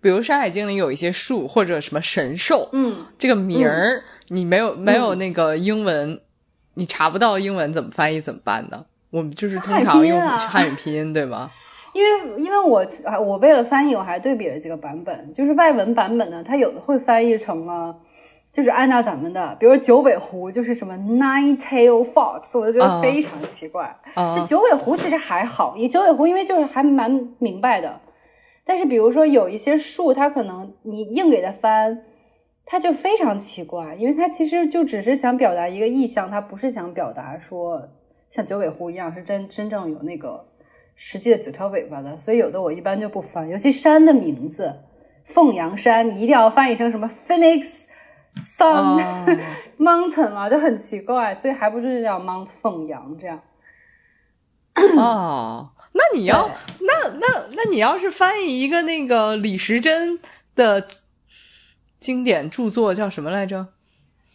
[0.00, 6.20] 比如《山海经》里有一些树或者什么神兽，嗯，这个名儿你没有没有那个英文，
[6.76, 8.84] 你查不到英文怎么翻译怎么办呢？
[9.10, 11.50] 我们就是通常用汉语拼音，对吗？
[11.94, 12.86] 因为因为我
[13.20, 17.96] 我为了翻译，我还对比了几个版本，就是外文版本呢，它有的会翻译成了。
[18.52, 23.94] 就是按照咱们的，比如九尾狐，就是什么 nine tail fox，我就觉得非常奇怪。
[24.14, 28.00] 这九尾狐其实还好，你九尾狐因为就是还蛮明白的。
[28.64, 32.02] 但是比如说有一些树，它可能你硬给它翻，
[32.66, 37.88] 它就非常奇怪，因为他其实就只是想表达一个意象，他不是想表达说
[38.28, 40.44] 像九尾狐一样是真真正有那个
[40.96, 42.18] 实际的九条尾巴的。
[42.18, 44.80] 所以有的我一般就不翻，尤其山的名字，
[45.24, 47.86] 凤阳山，你一定要翻译成什么 phoenix。
[48.38, 49.00] Sun
[49.80, 53.40] Mountain 嘛，就很奇怪，所以还不是叫 Mount 凤阳这样。
[54.98, 56.50] 哦，那你要
[56.80, 60.18] 那那那你要是翻译一个那个李时珍
[60.54, 60.86] 的
[62.06, 63.62] 经典著作叫什么来着？《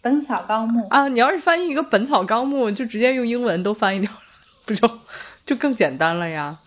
[0.01, 4.19] 本草纲目》啊，你要是翻译一个《本草纲目》，就直接用英文都翻译掉了，
[4.65, 4.99] 不就
[5.45, 6.59] 就更简单了呀？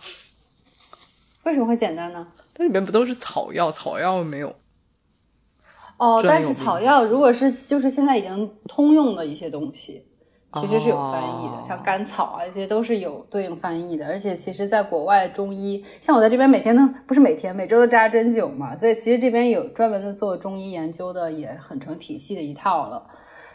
[1.43, 2.27] 为什么会简单呢？
[2.55, 3.71] 它里面不都是草药？
[3.71, 4.57] 草药没有。
[5.99, 10.07] 哦，但是草药如果是就是现在已经通用的一些东西，
[10.61, 14.07] 其实是有翻译的，像甘草啊，这些都是有对应翻译的。
[14.07, 23.07] 而且其实，在国外中医，像我在这边每天都不是每天，每周都扎针灸嘛，所以其实这边有专门的做中医研究的，也很成体系的一套了。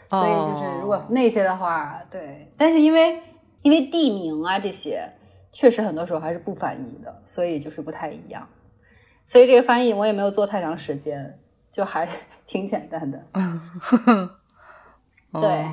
[0.10, 3.22] 所以就是如果那些的话，对，但是因为
[3.62, 5.08] 因为地名啊这些，
[5.52, 8.48] 确实很多时候还是不翻译的，所以就是不太一样。
[9.28, 11.38] 所以这个翻译我也没有做太长时间，
[11.72, 12.10] 就还
[12.48, 13.24] 挺简单的。
[15.32, 15.68] 对，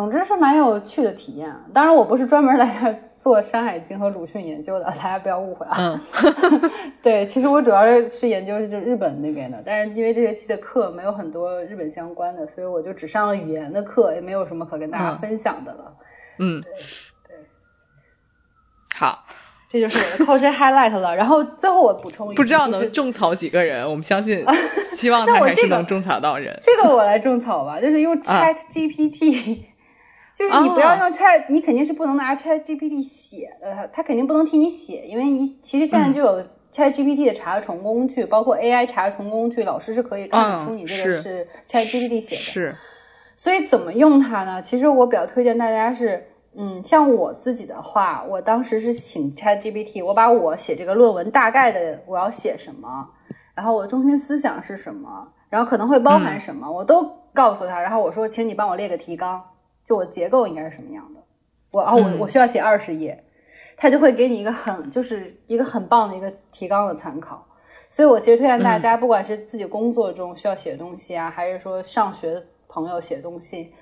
[0.00, 1.54] 总之是蛮有趣的体验。
[1.74, 6.00] 当然，我不是专门来这儿 做《山海经》和鲁迅研究的，大家不要误会啊。
[7.02, 15.92] 对，其实我主要是是研究是日本那边的，但是因为这学期的课没有很多日本相关的，所以我就只上了语言的课，也没有什么可跟大家分享的了。
[16.38, 16.70] 嗯，对
[17.28, 17.36] 对，
[18.94, 19.22] 好。
[19.72, 21.14] 这就是我的 culture highlight 了。
[21.14, 24.44] 然后最后我补充一不知道能种草几个人，我们相信，
[24.96, 26.58] 希望他还是能种草到人。
[26.60, 29.58] 这个我来种草吧，就是用 Chat GPT，
[30.40, 42.40] 就是你不要用 Chat，你肯定是不能拿 Chat GPT 写的，它肯定不能替你写，因为你其实现在就有 Chat GPT 的查重工具，包括 AI 查重工具，老师是可以看得出你这个是 Chat GPT 写的。
[42.40, 42.74] 是，
[43.36, 44.62] 所以怎么用它呢？
[44.62, 46.26] 其实我比较推荐大家是。
[46.52, 53.08] 嗯，像我自己的话，我当时是请 ChatGPT，我把我写这个论文大概的我要写什么，
[53.54, 57.80] 然后我的中心思想是什么，然后可能会包含什么，我都告诉他。
[57.80, 59.40] 然后我说，请你帮我列个提纲，
[59.90, 61.20] 就我结构应该是什么样的。
[61.72, 63.24] 我，然后我我需要写二十页，
[63.76, 67.44] 他就会给你一个很就是一个很棒的一个提纲的参考。
[67.90, 73.72] 所以我其实推荐大家，不管是自己工作中需要写东西啊，还是说上学朋友写东西。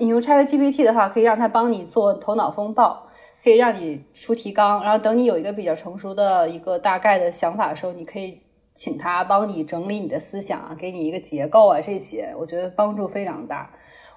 [0.00, 3.06] 你用 ChatGPT 的话，可以让它帮你做头脑风暴，
[3.44, 8.42] 可以让你出提纲，然后等你有一个比较成熟的一个大概的想法的时候，你可以
[8.74, 13.70] 请他帮你整理你的思想啊，给你一个结构啊，这些我觉得帮助非常大。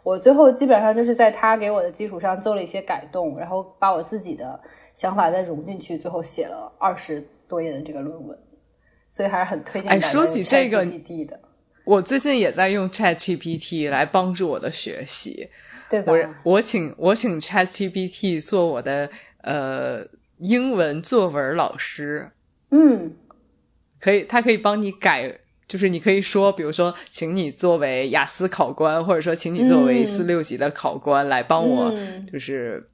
[0.03, 4.59] 我最后基本上就是在他给我的基础上做了一些改动，然后把我自己的
[4.95, 8.37] 想法再融进去，最后写了二十多页的这个论文，
[9.09, 11.39] 所以还是很推荐大家用 ChatGPT 的。
[11.83, 15.49] 我最近也在用 Chat GPT 来帮助我的学习，
[15.89, 16.13] 对吧？
[16.43, 19.09] 我我请我请 Chat GPT 做我的
[19.41, 20.05] 呃
[20.37, 22.31] 英文作文老师，
[22.69, 23.15] 嗯，
[23.99, 25.39] 可以，他可以帮你改，
[25.71, 31.89] 就是你可以说，比如说，请你作为雅思考官，或者说，请你作为四六级的考官来帮我，
[32.29, 32.89] 就是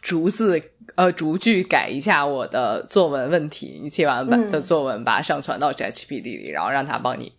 [0.00, 0.62] 逐字
[0.94, 7.32] 呃逐句改一下我的作文问题，你写完的作文把它上传到 Chat GPT 里，然后让他帮你。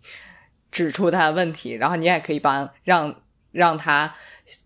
[0.70, 4.14] 指出他的问题，然后你也可以帮让让他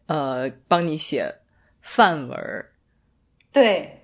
[0.07, 1.33] 呃帮你写
[1.81, 2.67] 范文
[3.53, 4.01] 对，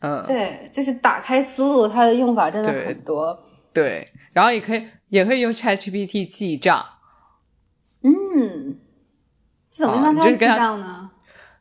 [0.00, 3.38] 嗯，对，就是打开思路，它的用法真的很多。
[3.70, 4.82] 对，然后也可以
[5.12, 6.84] 也可以用 ChatGPT 记账。
[8.02, 8.78] 嗯，
[9.68, 11.10] 怎么让他记账呢？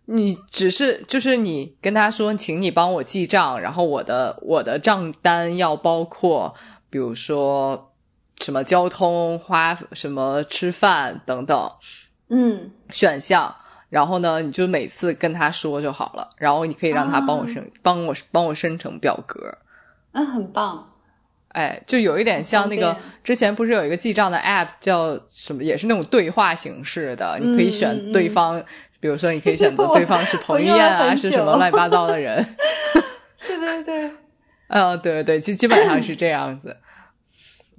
[0.05, 6.55] 你只是就是你跟他说，请你帮我记账，然后我的我的账单要包括，
[6.89, 7.87] 比如说。
[8.43, 11.71] 什么交通花什么吃饭等等，
[12.29, 13.55] 嗯，选项，
[13.87, 19.59] 然后呢，你就每次跟他说就好了，然后你可以让他帮我生，帮我帮我生成表格，
[20.13, 20.90] 嗯，很棒，
[21.53, 28.63] 哎，就有一点像那个之前不是有一个记账的 app 叫什么，也是那种对话形式的，你可以选对方，
[28.99, 32.45] 比如说你可以选择对方是彭于晏啊， 是什么乱七八糟的人，
[33.47, 34.11] 对 对对，
[34.69, 36.77] 嗯，对对对，基基本上是这样子。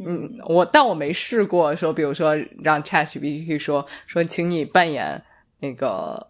[0.05, 5.23] 嗯，我但我没试过说，比如说让 ChatGPT 说说，请你扮演
[5.61, 6.29] 那个，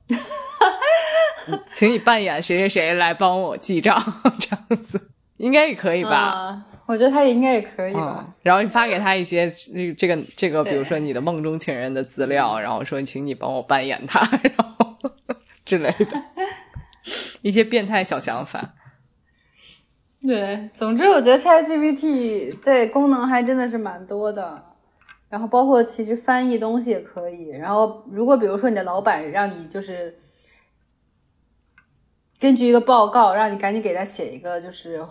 [1.73, 3.95] 请你扮演谁谁谁来帮我记账，
[4.39, 5.01] 这样子。
[5.39, 6.63] 应该也可以吧？
[6.93, 8.35] 我觉得他也应该也可以吧。
[8.43, 14.95] 然后你发给他一些这这个这个，比如说你的梦中情人的资料，然后说请你帮我扮演他， 然后
[15.65, 16.23] 之类的，
[17.41, 18.75] 一些变态小想法。
[20.21, 24.63] 对，总之我觉得 ChatGPT 对功能还真的是蛮多的，
[25.31, 27.49] 然后包括其实翻译东西也可以。
[27.49, 30.15] 然后如果比如说你的老板让你就是
[32.39, 35.03] 根据一个报告，让你赶紧给他写一个就是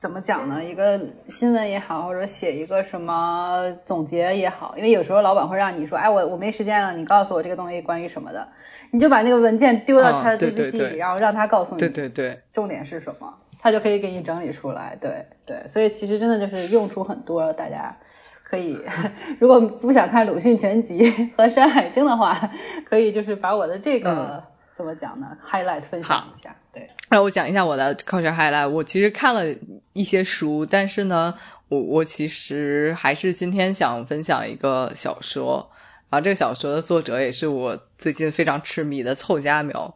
[0.00, 0.64] 怎么讲呢？
[0.64, 8.48] 一个新闻也好，或者写一个什么总结也好，因为有时候老板会让你说，哎，我我没时间了，你告诉我这个东西关于什么的，
[8.92, 13.34] 你就把那个文件丢到 ChatGPT，然后让他告诉你，对对对，重点是什么。
[13.58, 17.94] 他就可以给你整理出来，对对，所以其实真的就是用处很多，大家
[18.42, 18.78] 可以
[19.38, 22.50] 如果不想看鲁迅全集和山海经的话，
[22.86, 24.42] 可以就是把我的这个
[24.80, 26.88] 怎么讲呢？highlight 分享一下，对。
[27.10, 28.66] 那我讲一下我的 culture highlight。
[28.66, 29.44] 我其实看了
[29.92, 31.34] 一些书，但是呢，
[31.68, 35.70] 我我其实还是今天想分享一个小说，
[36.08, 39.94] 然后这个小说的作者也是我最近非常痴迷的凑佳苗，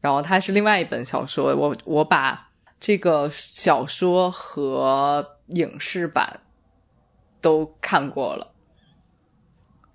[0.00, 2.46] 然后它是另外一本小说，我我把。
[2.78, 6.40] 这个小说和影视版
[7.38, 8.54] 都看过了，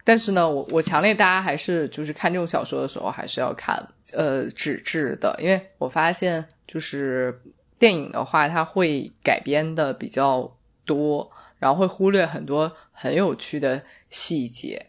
[0.03, 7.41] 但是呢，我我强烈大家还是就是看这种小说的时候，还是要看呃纸质的，因为我发现就是
[7.79, 14.85] 电影的话，它会改编的比较多，然后会忽略很多很有趣的细节。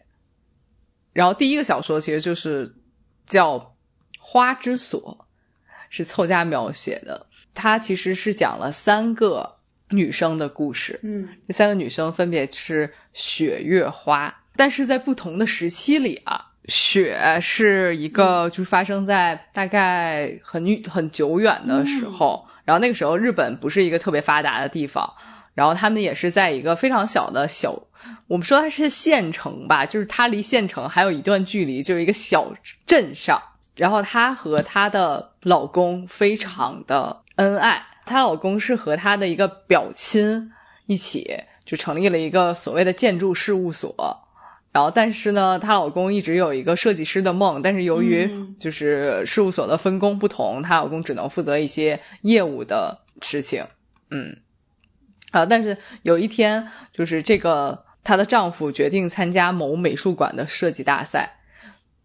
[1.13, 2.71] 然后第一个小说其实就是
[3.25, 3.57] 叫
[4.19, 5.17] 《花之所》，
[5.89, 7.25] 是凑佳描写的。
[7.53, 9.57] 它其实是讲了三个
[9.89, 16.51] 女生的故事，嗯，这三个女生分别是雪、月、花，但是在不同的时期里啊。
[16.67, 25.09] 雪是一个，就是发生在大概很很久远的时候，然后那个时候日本不是一个特别发达的地方，
[25.53, 27.73] 然后他们也是在一个非常小的小，
[28.27, 32.51] 我们说它是县城吧，就是它离县城还有一段距离，就是一个小
[32.85, 33.41] 镇上。
[33.75, 40.51] 然后她和她的老公非常的恩爱，她老公是和她的一个表亲
[40.87, 44.26] 一起就成立了一个所谓的建筑事务所。
[44.73, 53.65] 然后，但是呢，她老公一直有一个设计师的梦，但是由于就是事务所的分工不同，她老公只能负责一些业务的事情。
[54.11, 54.37] 嗯，
[55.31, 61.27] 啊，但是有一天，就是这个她的丈夫决定参加某美术馆的设计大赛，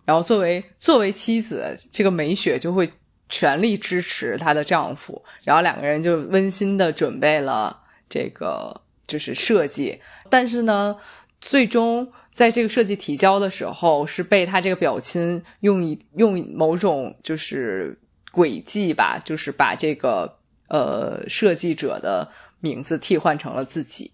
[0.06, 2.90] 然后作为作为妻子，这个美雪就会
[3.28, 10.96] 全力支持她的丈夫，然后两个人就温馨的准备了这个就是设计，但是呢，
[11.38, 12.10] 最终。
[12.32, 17.96] 在这个设计提交的时候，是被他这个表亲用一用某种就是
[18.32, 22.26] 诡计吧，就是把这个呃设计者的
[22.60, 24.10] 名字替换成了自己。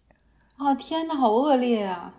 [0.57, 2.13] 哦天呐，好恶劣啊！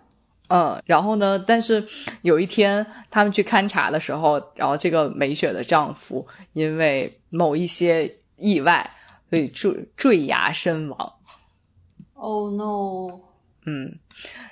[0.48, 1.38] 嗯，然后呢？
[1.46, 1.86] 但是
[2.22, 8.90] 有一天他们去勘察的时候，然后这个美雪的丈夫因为某一些意外，
[9.28, 11.12] 所以坠坠崖身亡。
[12.14, 13.20] Oh no！
[13.70, 13.98] 嗯。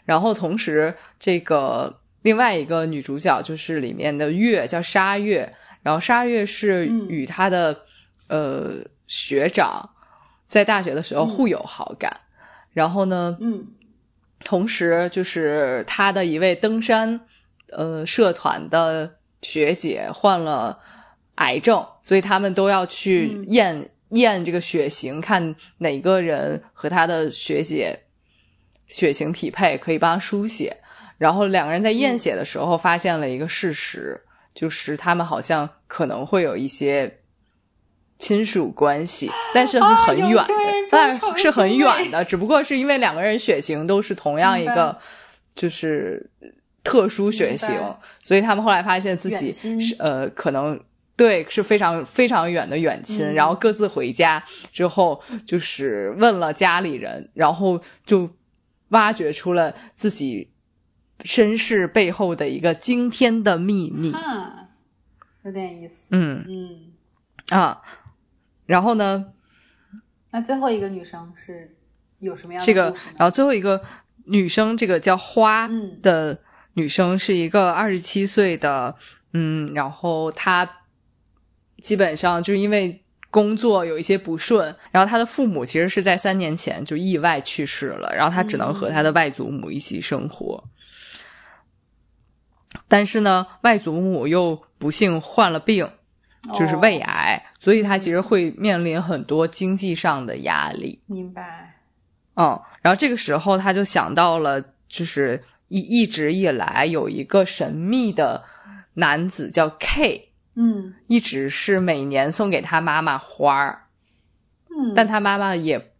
[0.04, 5.52] 然后同时，这个另外一个女主角就是里面的月，叫沙月。
[5.82, 7.76] 然后沙月是与她的
[8.28, 8.76] 呃
[9.06, 9.88] 学长
[10.46, 12.14] 在大学的时候互有好感。
[12.72, 13.66] 然后呢，嗯，
[14.44, 17.20] 同时就是她的一位登山
[17.70, 19.10] 呃社团的
[19.42, 20.78] 学姐患了
[21.36, 27.98] 癌症，所以他们都要去验验这个血型，看哪个人和他的学姐。
[28.88, 30.74] 血型匹配可以帮他输血，
[31.18, 34.18] 然后两个人在验血的时候发现了一个事实，
[34.54, 37.18] 就是他们好像可能会有一些
[38.18, 40.54] 亲属关系，但是是很远的，
[40.90, 44.98] 但是是很远的，只不过是因为两个人血型都是同样一个，
[45.54, 46.28] 就是
[46.82, 47.78] 特殊血型，
[48.22, 50.80] 所以他们后来发现自己是呃可能
[51.14, 58.28] 对是非常非常远的远亲，然后各自回家之后就是问了家里人，然后就。
[58.88, 60.50] 挖掘出了自己
[61.24, 64.68] 身世背后的一个惊天的秘密，啊，
[65.42, 66.06] 有点意思。
[66.10, 66.92] 嗯嗯
[67.50, 67.80] 啊，
[68.66, 69.32] 然后呢？
[70.30, 71.76] 那最后一个女生是
[72.18, 72.94] 有什么样的这个？
[73.16, 73.82] 然后最后一个
[74.24, 75.68] 女生，这个叫花
[76.02, 76.40] 的
[76.74, 78.96] 女生是一个二十七岁的，
[79.32, 80.68] 嗯，然后她
[81.82, 83.04] 基本上就是因为。
[83.38, 90.60] 工作有一些不顺，然后他的父母其实是在三年前就意外去世了，然后他只能和他的外祖母一起生活。
[92.88, 95.88] 但是呢，外祖母又不幸患了病，
[96.58, 101.00] 就是胃癌，所以他其实会面临很多经济上的压力。
[101.06, 101.76] 明白。
[102.34, 108.42] 嗯，然后这个时候他就想到了，就是一一直以来有一个神秘的
[108.94, 110.27] 男子叫 K。
[110.60, 113.86] 嗯，一直是每年送给他妈妈花儿，
[114.76, 115.92] 嗯，但他妈妈也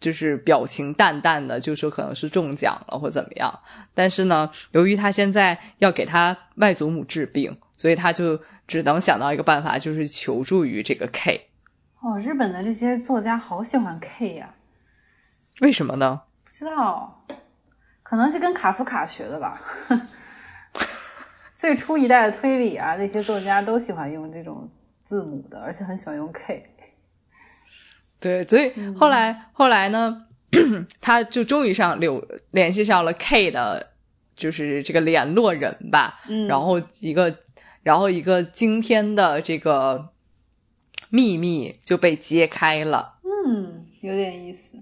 [0.00, 3.60] 就是表情淡淡的，就说可能是中奖了或怎么样。
[3.92, 11.48] 但是呢，由于他现在要给他外祖母治病，所以他就只能想到一个办法，就是求助于这个 K。
[12.00, 14.48] 哦，日本的这些作家好喜欢 K 呀？
[15.60, 16.22] 为什么呢？
[16.42, 17.22] 不知道，
[18.02, 19.60] 可能是跟卡夫卡学的吧。
[21.56, 24.70] 最初一代的推理啊，那些作家都喜欢用这种
[25.04, 26.70] 字母的，而且很喜欢用 K。
[28.20, 30.26] 对，所以后来后来呢，
[31.00, 33.92] 他就终于上柳联系上了 K 的，
[34.34, 36.20] 就是这个联络人吧。
[36.28, 37.38] 嗯，然后一个，
[37.82, 40.10] 然后一个惊天的这个
[41.08, 43.18] 秘密就被揭开了。
[43.46, 44.78] 嗯，有点意思。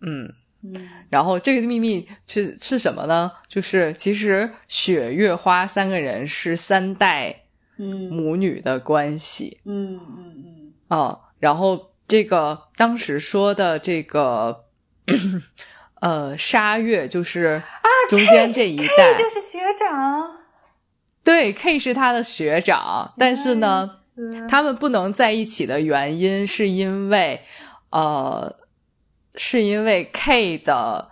[0.00, 0.34] 嗯。
[0.60, 3.30] 嗯，然后这个秘密是是什么呢？
[3.48, 7.42] 就是其实雪、月、花三个人是三代
[7.76, 9.60] 母女的关系。
[9.64, 10.72] 嗯嗯嗯。
[10.88, 14.64] 啊，然后这个当时说的这个
[16.00, 17.62] 呃沙月就是
[18.10, 20.38] 中间这一代就是学长。
[21.22, 23.88] 对，K 是他的学长，但是呢，
[24.48, 27.40] 他们不能在一起的原因是因为
[27.90, 28.56] 呃。
[29.38, 31.08] 是因为 K 的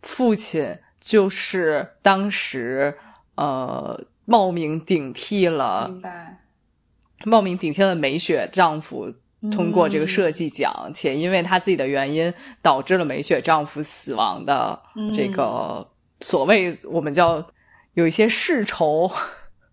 [0.00, 2.96] 父亲就是当时
[3.34, 6.40] 呃冒名顶替了，明白，
[7.24, 9.12] 冒名顶替了美雪丈夫
[9.52, 14.80] 通过这个设计奖，且因为他自己的原因导致了美雪丈夫死亡的
[15.14, 15.86] 这个
[16.20, 17.44] 所谓我们叫
[17.94, 19.10] 有一些世仇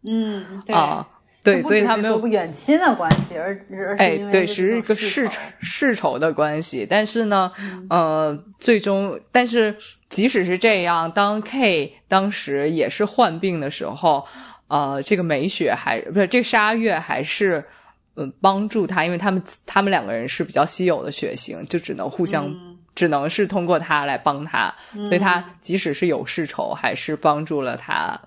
[0.07, 0.75] 嗯，对。
[0.75, 1.07] 啊。
[1.43, 6.87] 对，所以他没有不远亲的关系，而而哎，对，是一个世仇世仇的关系。
[6.89, 7.51] 但是呢，
[7.89, 9.75] 呃，最终，但是
[10.07, 14.25] 即使是这样，当 K 当时也是患病的时候，
[14.69, 17.61] 呃，这个美雪还不是这个沙月还是
[18.15, 22.49] 嗯帮助他，因为他们他们两个人是比较稀有的血型，就只能互相，
[22.95, 28.17] 只能是通过他来帮他，所以他即使是有世仇，还是帮助了他。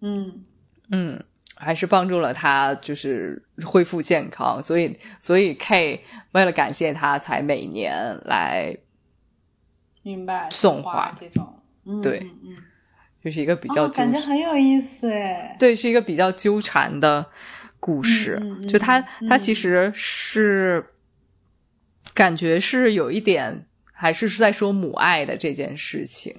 [0.00, 0.44] 嗯
[0.92, 1.20] 嗯。
[1.56, 6.02] 还是帮助了他，就是恢复健康，所以所以 K
[6.32, 7.94] 为了感谢他，才每年
[8.24, 8.76] 来，
[10.02, 11.62] 明白送花这种，
[12.02, 12.56] 对，嗯，
[13.22, 17.24] 就是一个比较感觉很有意思哎，对，是一个比较纠缠的
[17.78, 20.84] 故事，就他他其实是
[22.12, 26.34] 感觉是有一点，还是是在说母爱的这件事情，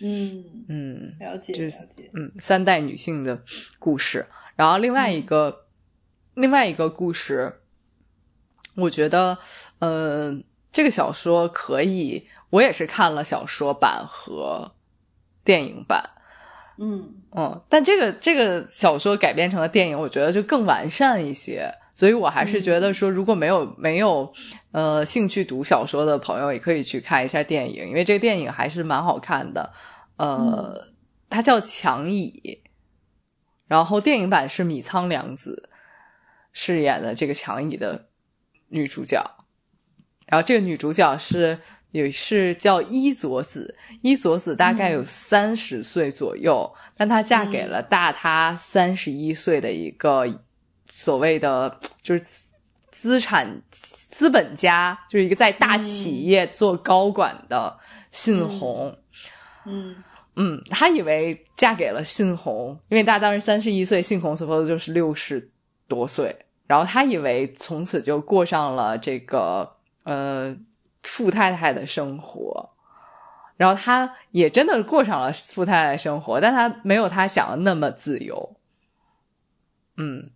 [0.00, 3.42] 嗯嗯，了解了解，嗯，三代女性的
[3.80, 4.24] 故事。
[4.56, 5.66] 然后另外一个，
[6.34, 7.60] 另外一个故事，
[8.74, 9.38] 我觉得，
[9.78, 10.36] 呃，
[10.72, 14.72] 这个小说可以，我也是看了小说版和
[15.44, 16.10] 电影版，
[16.78, 17.14] 嗯。
[17.34, 24.30] 嗯，但这个这个小说改编成了电影，我觉得就更完善一些，所以我还是觉得说，如果没有没有
[24.70, 29.72] 呃兴趣读小说的朋友，也可以去看一下电影，因为这个电影还是蛮好看的，
[30.18, 30.88] 呃，
[31.30, 32.60] 它叫《强乙》。
[33.72, 35.70] 然后电影版是米仓凉子
[36.52, 38.06] 饰演的这个强乙的
[38.68, 39.18] 女主角，
[40.26, 41.58] 然后这个女主角是
[41.90, 50.26] 也是叫伊佐子，伊佐子大概有三十岁左右，但她嫁给了大她三十一岁的一个
[50.90, 52.22] 所谓的就是
[52.90, 57.74] 资产资本家，就是一个在大企业做高管的
[58.10, 58.94] 信宏，
[59.64, 59.96] 嗯。
[59.96, 60.04] 嗯，
[60.70, 65.50] 她以为嫁给了信宏，因为大当时三十一岁，信宏所说的就是六十
[65.86, 66.34] 多岁。
[66.66, 69.70] 然后她以为从此就过上了这个
[70.04, 70.56] 呃
[71.02, 72.70] 富太太的生活，
[73.58, 78.56] 然后她也真的过上了富太太生活，但她没有她想的那么自由。
[79.98, 80.30] 嗯，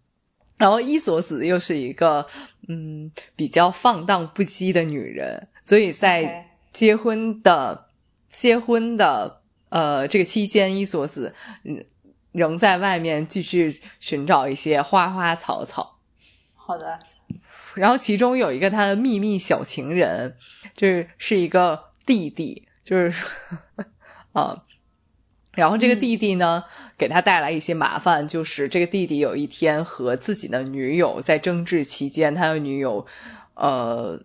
[0.58, 2.26] 然后伊索子又是一个
[2.68, 7.86] 嗯比较放荡不羁的女人，所以在结婚的
[8.28, 9.40] 结婚的。
[9.68, 11.84] 呃，这个期间，伊索斯嗯
[12.32, 15.98] 仍在外面继续寻找一些花花草草。
[16.54, 16.98] 好的。
[17.74, 20.36] 然后其中有一个他的秘密小情人，
[20.74, 23.24] 就是是一个弟弟，就是
[24.32, 24.62] 啊。
[25.52, 26.64] 然后这个弟弟呢，
[26.98, 33.06] 给他带来一些麻烦，就是这个弟弟有一天和自己的女友在争执期间，他的女友
[33.54, 34.20] 呃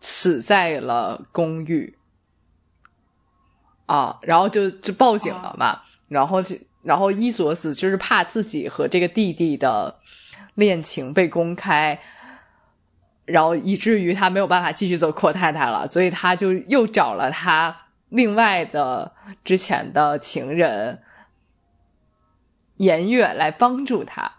[0.00, 1.96] 死在了公寓。
[3.92, 9.94] 啊，然后就就报警了嘛，然后就然后伊索斯就是怕自己和这个弟弟的
[10.54, 12.00] 恋情被公开，
[13.26, 17.76] 然后以至于他没有办法继续做阔太太了，所以他就又找了他
[18.08, 19.12] 另外的
[19.44, 21.02] 之前的情人
[22.78, 24.32] 颜月来帮助他，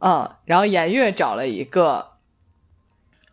[0.00, 2.14] 嗯，然后颜月找了一个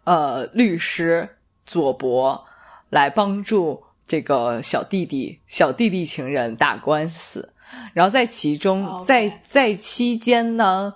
[0.03, 2.45] 呃律师佐伯
[2.91, 3.88] 来帮助。
[4.09, 7.47] 这个小弟弟、小弟弟情人打官司，
[7.93, 10.91] 然后在其中，在在期间呢，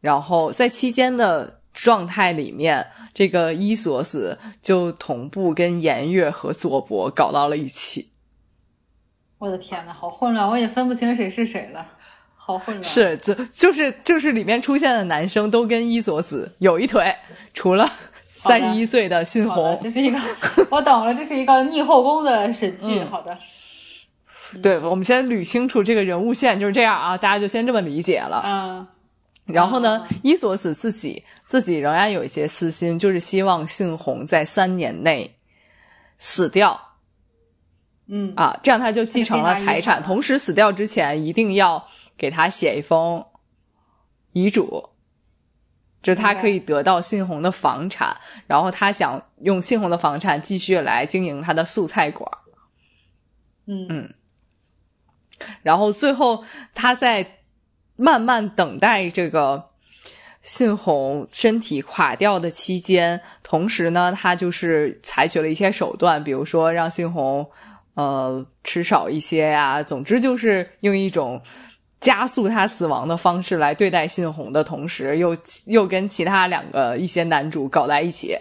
[0.00, 8.10] 然后在期间的状态里面，这个伊索斯就同步跟颜月和佐伯搞到了一起。
[9.38, 11.86] 我的天呐，好混乱，我也分不清谁是谁了，
[12.34, 12.82] 好混乱。
[12.82, 17.14] 是，就就是就是里面出现的男生都跟伊索斯有一腿，
[17.54, 17.88] 除了。
[18.48, 20.18] 三十一岁的信宏，这是一个
[20.70, 23.02] 我懂了，这是一个逆后宫的神剧。
[23.04, 23.36] 好的，
[24.62, 28.42] 对，我们先捋清楚这个人物线，就是这样啊，大家就先这么理解了。
[28.44, 28.86] 嗯，
[29.46, 35.36] 然后呢，伊索子自己自己仍然有一些私心，就是希望信宏在三年内
[36.18, 36.80] 死掉。
[38.08, 41.84] 嗯啊，这样他就继承了财产，同时死掉之前一定要
[42.16, 43.24] 给他写一封
[44.32, 44.90] 遗嘱。
[46.06, 52.30] 就他可以得到信宏的房产，然后他想用信宏的房产继续来经营他的素菜馆。
[53.66, 54.14] 嗯嗯，
[55.64, 56.44] 然后最后
[56.76, 57.26] 他在
[57.96, 59.70] 慢慢等待这个
[60.42, 67.44] 信宏身体垮掉的期间，同时呢，他就是采取了一些手段，比如说让信宏
[67.94, 71.42] 呃吃少一些呀，总之就是用一种
[72.00, 78.36] 加速他死亡的方式来对待信宏的同时，又又跟其他两个一些男主搞在一起，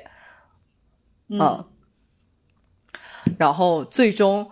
[1.29, 1.65] 嗯，
[3.37, 4.51] 然后最终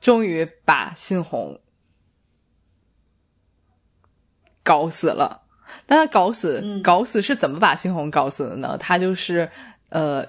[0.00, 1.58] 终于把信宏
[4.62, 5.42] 搞死了。
[5.86, 6.82] 但他搞死，嗯。
[6.82, 8.78] 搞死是怎么把信宏搞死的呢？
[8.78, 9.50] 他就是
[9.88, 10.24] 呃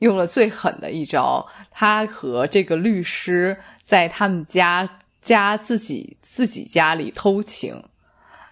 [0.00, 4.88] 用了最狠的一招，他和这个律师在他们家
[5.26, 7.82] 家自己自己家里偷情，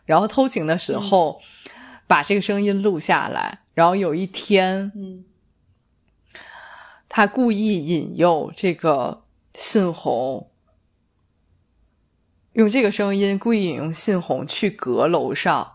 [0.05, 1.41] 然后偷情的时候、
[2.09, 5.25] 把这个声音录下来，然后有一天嗯。
[7.09, 9.23] 他故意引诱这个
[9.55, 10.51] 信红，
[12.55, 15.75] 用这个声音故意引用信红去阁楼上，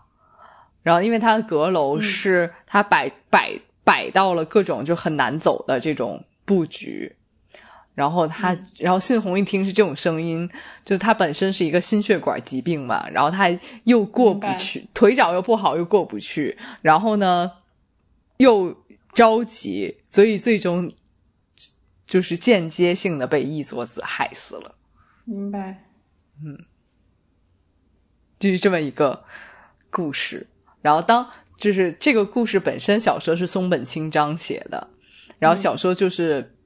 [0.82, 2.02] 然后因为他的阁楼嗯。
[2.02, 7.16] 是他摆摆摆到了各种就很难走的这种布局。
[8.00, 8.66] 然后他，嗯。
[8.78, 10.48] 然后信宏一听是这种声音，
[10.86, 13.50] 就他本身是一个心血管疾病嘛，然后他
[13.84, 17.52] 又过不去，腿脚又不好，又过不去，然后呢
[18.38, 18.74] 又
[19.12, 20.90] 着急，所以最终
[22.06, 24.74] 就是间接性的被一佐子害死了，
[25.26, 25.84] 明白。
[26.42, 26.58] 嗯。
[28.38, 29.22] 就是这么一个
[29.90, 30.46] 故事。
[30.80, 31.28] 然后当
[31.58, 34.88] 就是这个故事本身，小说是松本清张写的，
[35.38, 36.56] 然后小说就是、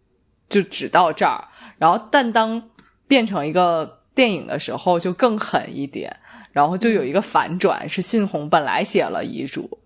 [0.49, 2.70] 就只到这儿，然后但当
[3.07, 6.16] 变成一个电影的时候，就更狠一点，
[6.53, 9.78] 然后就有一个反转，是信宏本来写了遗嘱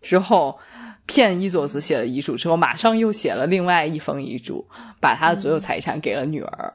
[0.00, 0.58] 之后。
[1.08, 4.66] 骗伊佐子写了遗嘱之后，马上又写了另外一封遗嘱，
[4.98, 6.74] 把他的所有财产给了女儿。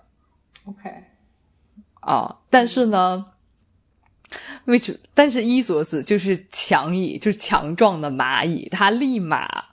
[0.63, 0.89] OK，
[1.99, 3.25] 啊，但是呢，
[4.63, 4.97] 为什？
[5.13, 9.65] 但是伊佐子就是强蚁，就是强壮的蚂蚁，他立马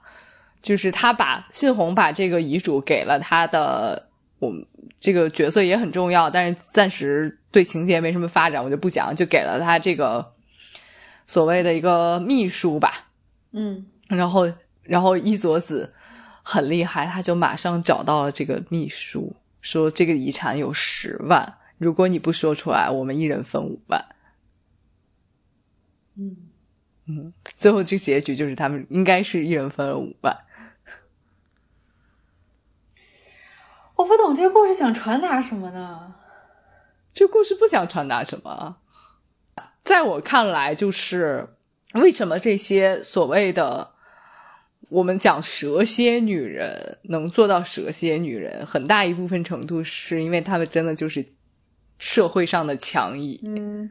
[0.61, 4.65] 就是他把信宏把这个遗嘱给了他的，我们
[5.01, 10.35] 这个角色也很重要，但是暂时对情节没什么发展，我就不讲，就给了他这个
[11.27, 13.09] 所谓的一个秘书吧。
[13.53, 14.53] 嗯然后，
[14.83, 15.93] 然后伊佐子
[16.43, 24.05] 很厉害，他就马上找到了这个秘书，说这个遗产有十万，如果你不说出来，我们一人分五万。
[26.17, 30.37] 嗯，最后这结局就是他们应该是一人分了五万。
[33.99, 36.15] 我不懂这个故事想传达什么呢？
[37.13, 38.77] 这故事不想传达什么，
[39.83, 41.49] 在我看来，就是
[41.95, 43.91] 为什么这些所谓的
[44.89, 51.27] 我们讲蛇蝎女人能做到蛇蝎女人，很大一部分程度是因为她们真的就是
[51.99, 53.91] 社会上的强蚁，嗯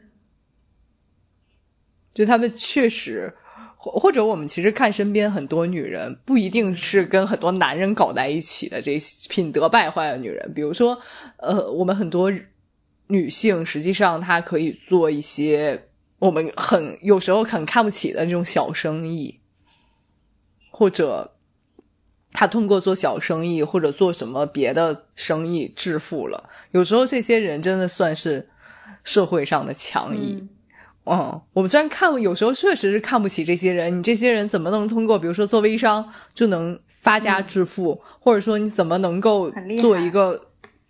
[2.14, 3.36] 就她们确实。
[3.80, 10.52] 或或者我们其实看身边很多女人，不一定是跟很多男人搞在一起的这些品德败坏的女人。
[10.54, 11.00] 比如说，
[11.38, 12.32] 呃，我们很多
[13.08, 15.88] 女性实际上她可以做一些
[16.20, 19.40] 我们很有时候很看不起的这种小生意，
[20.72, 21.36] 或者
[22.34, 26.50] 她通过做小生意或者做什么别的生意致富了。
[26.72, 28.50] 有时候这些人真的算是
[29.04, 30.38] 社会上的强蚁。
[30.42, 30.50] 嗯
[31.10, 33.98] 嗯，我们虽然看，有时候确实是看不起这些人。
[33.98, 39.50] 你这些人怎么能通过，比如说做微商就能发家致富，或者说你怎么能够
[39.80, 40.40] 做一个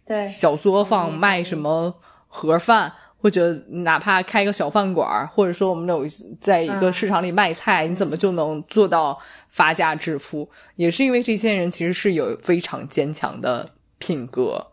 [0.06, 1.94] 对，小作坊卖什么
[2.28, 6.06] 盒饭，或者哪怕开个小饭馆儿，或者说我们有
[6.40, 9.18] 在一个嗯市场里卖菜，你怎么就能做到
[9.50, 10.50] 发家致富？
[10.76, 14.66] 也是因为这些人其实是有非常坚强的品格，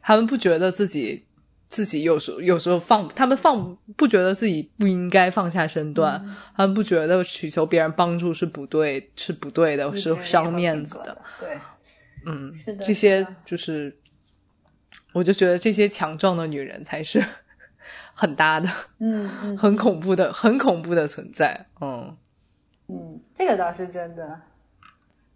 [0.00, 1.24] 他们不觉得自己
[1.70, 11.16] 自己有时候有时候放，他们放不觉得自己不应该放下身段，嗯他们不觉得祈求别人帮助是不对，是不对的，是伤面子的。。
[11.38, 11.56] 对，
[12.26, 13.96] 嗯，是的这些就是，
[15.12, 17.24] 我就觉得这些强壮的女人才是
[18.14, 18.68] 很搭的、
[18.98, 21.66] 嗯嗯很恐怖的、很恐怖的存在。
[21.80, 22.16] 嗯，
[22.88, 24.40] 嗯，这个倒是真的。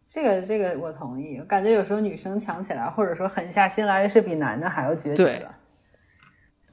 [0.08, 5.54] 这个这个我同意，我感觉有时候女生强起来，或者说狠下心来，是比男的还要决绝对的。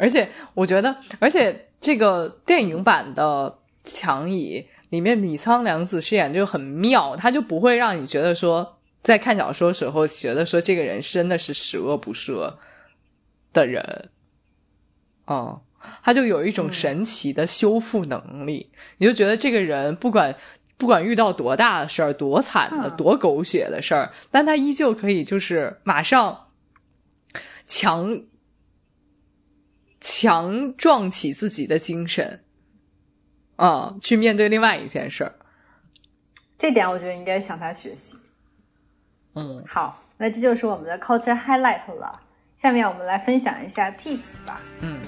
[0.02, 12.52] 而且我觉得，而且这个电影版的强乙里面，米仓凉子饰演就很妙，他就不会让你觉得说，在看小说时候觉得说这个人真的是十恶不赦
[13.54, 14.10] 的人，
[15.28, 15.62] 嗯，
[16.04, 20.36] 他就有一种神奇的修复能力，你就觉得这个人不管。
[20.78, 26.48] 不管遇到多大的事儿、多惨的、嗯多狗血的事儿，但他依旧可以就是马上
[27.68, 28.20] 强
[30.02, 32.44] 强壮起自己的精神，
[33.56, 35.36] 啊、去面对另外一件事儿。
[36.58, 38.18] 这点我觉得应该向他学习。
[39.36, 42.20] 嗯，好，那这就是我们的 culture highlight 了。
[42.58, 44.62] 下面我们来分享一下 tips 吧。
[44.82, 45.00] 嗯，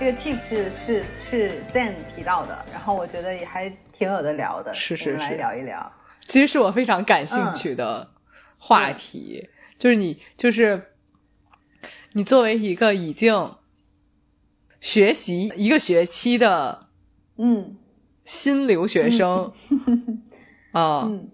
[0.00, 5.92] 这个 tips 是是是 Zen 提到的，然后我觉得也还挺有的聊的，是是我们来聊一聊。
[6.28, 8.08] 其实是我非常感兴趣的
[8.58, 10.92] 话题，就是你就是
[12.12, 13.54] 你作为一个已经
[14.80, 16.86] 学习一个学期的
[17.38, 17.76] 嗯。
[18.24, 19.50] 新留学生
[20.72, 21.30] 啊，嗯。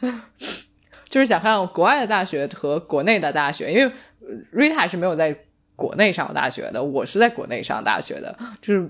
[1.10, 5.36] 就是想看国外的大学和国内的大学，因为呃 Rita 是没有在
[5.74, 8.88] 国内上过大学的，我是在国内上大学的，就是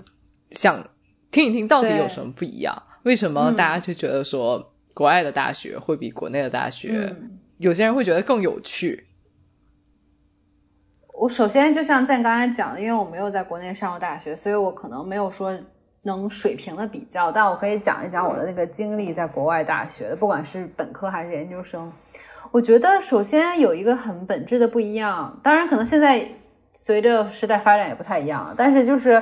[0.51, 0.87] 想
[1.31, 3.55] 听一听到底有什么不一样，为什么嗯。
[3.55, 9.05] 大家就觉得说国外的大学会比国内的大学，嗯，有些人会觉得更有趣。
[11.13, 15.57] 我首先就像在刚才讲的，因为我没有在国内上过大学，所以我可能没有说
[16.03, 21.91] 能水平的比较，但我可以讲一讲我的那个经历，在国外大学的，不管是本科还是研究生。
[22.51, 26.25] 我觉得首先有一个很本质的不一样，当然可能现在
[26.73, 29.21] 随着时代发展也不太一样，但是就是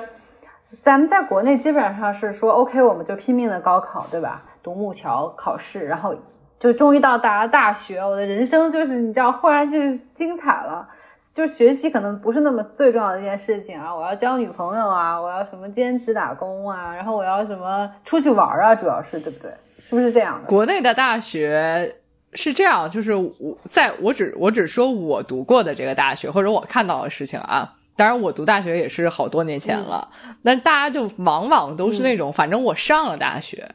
[0.82, 4.44] 咱们在国内基本上是说 OK，我们就拼命的高考，对吧？
[4.68, 6.14] 独木桥考试，然后
[6.60, 10.86] 就终于到达了大学，我的人生就是你知道，忽然就是精彩了。
[11.34, 19.50] 就是学习可能不是那么最重要的一件事情啊，我要交女朋友啊，我要什么兼职打工啊，然后我要什么出去玩啊，主要是对不对？
[19.80, 20.50] 是不是这样的？
[20.50, 21.96] 国内的大学
[22.34, 27.74] 是这样，就是我在我只我只说我读过的这个大学，或者我看到的事情啊。
[27.96, 30.08] 当然，我读大学也是好多年前了，
[30.44, 33.68] 但大家就往往都是那种，反正我上了大学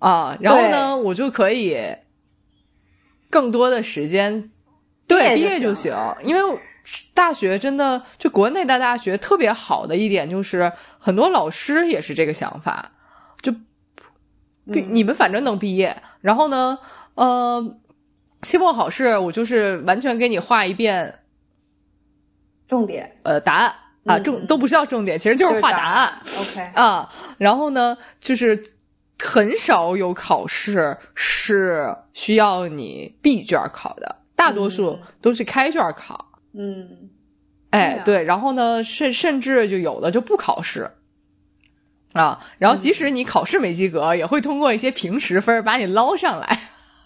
[0.00, 1.78] 啊，然后呢，我就可以
[3.30, 4.50] 更多的时间
[5.06, 5.94] 对毕毕业就行，
[6.24, 6.58] 因为
[7.14, 12.90] 大学真的就国内的大学特别好的一点就是，很多老师也是这个想法，
[13.40, 13.52] 就
[14.72, 16.78] 毕你们反正能毕业，然后呢，
[17.14, 17.76] 呃，
[18.42, 21.20] 期末考试我就是完全给你画一遍
[22.66, 23.16] 重点。
[23.22, 23.74] 呃答案
[24.06, 26.22] 啊，重都不是叫重点，其实就是画答案。
[26.38, 28.60] OK，啊，然后呢，就是
[29.22, 36.26] 很少有考试是需要你闭卷考的，大多数嗯都是开卷考。
[36.54, 37.10] 嗯
[37.70, 40.90] 哎，对然后呢，甚甚至就有的就不考试。
[42.12, 46.60] 啊，然后即使你考试没及格，也会通过一些平时分把你捞上来。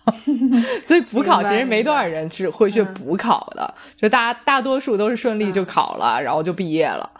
[0.84, 7.10] 所以补考其实没多少人是会去嗯补考的，就大家大多数都是顺利就考了，然后就毕业了。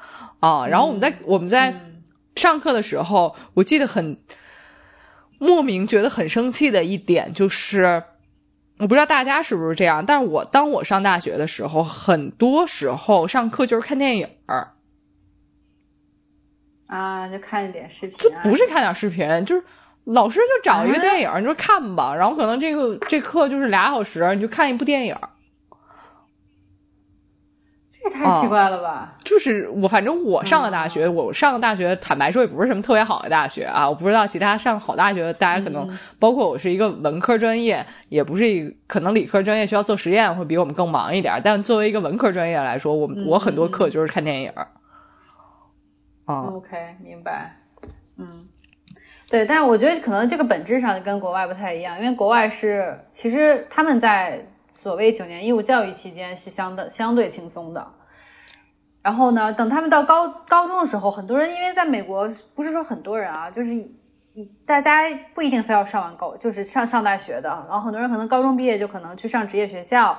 [0.40, 2.02] 啊，然后我们在、我们在嗯
[2.36, 4.16] 上课的时候，我记得很
[5.44, 8.02] 莫名觉得很生气的一点就是，
[8.78, 14.72] 我不知道大家是不是这样，但是我当我上大学的时候，很多时候上课就是看电影儿，
[16.86, 19.62] 啊，就看一点视频、啊，这不是看点视频，就是
[20.04, 21.00] 老师就找一个啊。
[21.00, 25.28] 电影儿，你说看吧，然后可能这个这课就是俩小时，你就看一部电影儿。
[28.04, 29.14] 这也太奇怪了吧？
[29.24, 33.88] 就是我，反正我上的大学，我上的大学，坦白说也不是什么特别好的大学啊。
[33.88, 41.40] 我不知道其他上好大学的，大家可能、嗯包括我是一个文科专业，也不是一个可能理科专业需要做实验会比我们更忙一点。
[41.42, 44.68] 但作为一个文科专业来说，我嗯我很多课就是看电影儿。
[46.26, 47.56] 啊、OK，明白。
[48.16, 48.46] 嗯，
[49.28, 57.86] 对，但是我觉得可能这个本质上跟国外不太一样，因为国外是其实他们在所谓九年义务教育期间是相的相对轻松的。
[59.02, 65.02] 然后呢，等他们到高高中的时候，很多人因为在美国不是说很多人啊，就是你大家
[65.32, 70.18] 不一定非要上完高，就是上上大学的，然后很多人可能高中毕业就可能去上职业学校，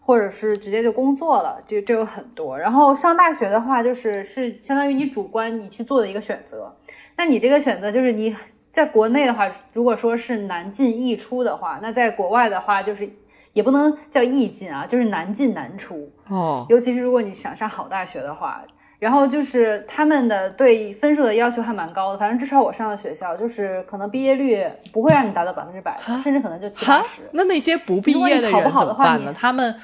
[0.00, 2.56] 或者是直接就工作了，就这有很多。
[2.56, 6.74] 然后上大学的话，就是是相当于你主观你去做的一个选择。
[7.16, 8.36] 那你这个选择就是你
[8.70, 13.08] 在国内的话，如果说是难进易出的话，那在国外的话就是
[13.56, 16.12] 也不能叫易进啊，就是难进难出。
[16.28, 18.62] 哦，尤其是如果你想上好大学的话，
[18.98, 29.34] 然后就是他们的对分数的要求还蛮高的，反正至少我上的学校就是可能毕业率不会让你达到百分之百的，甚至可能就七八十，，那那些不毕业的人好的话你怎么办呢？
[29.34, 29.74] 他们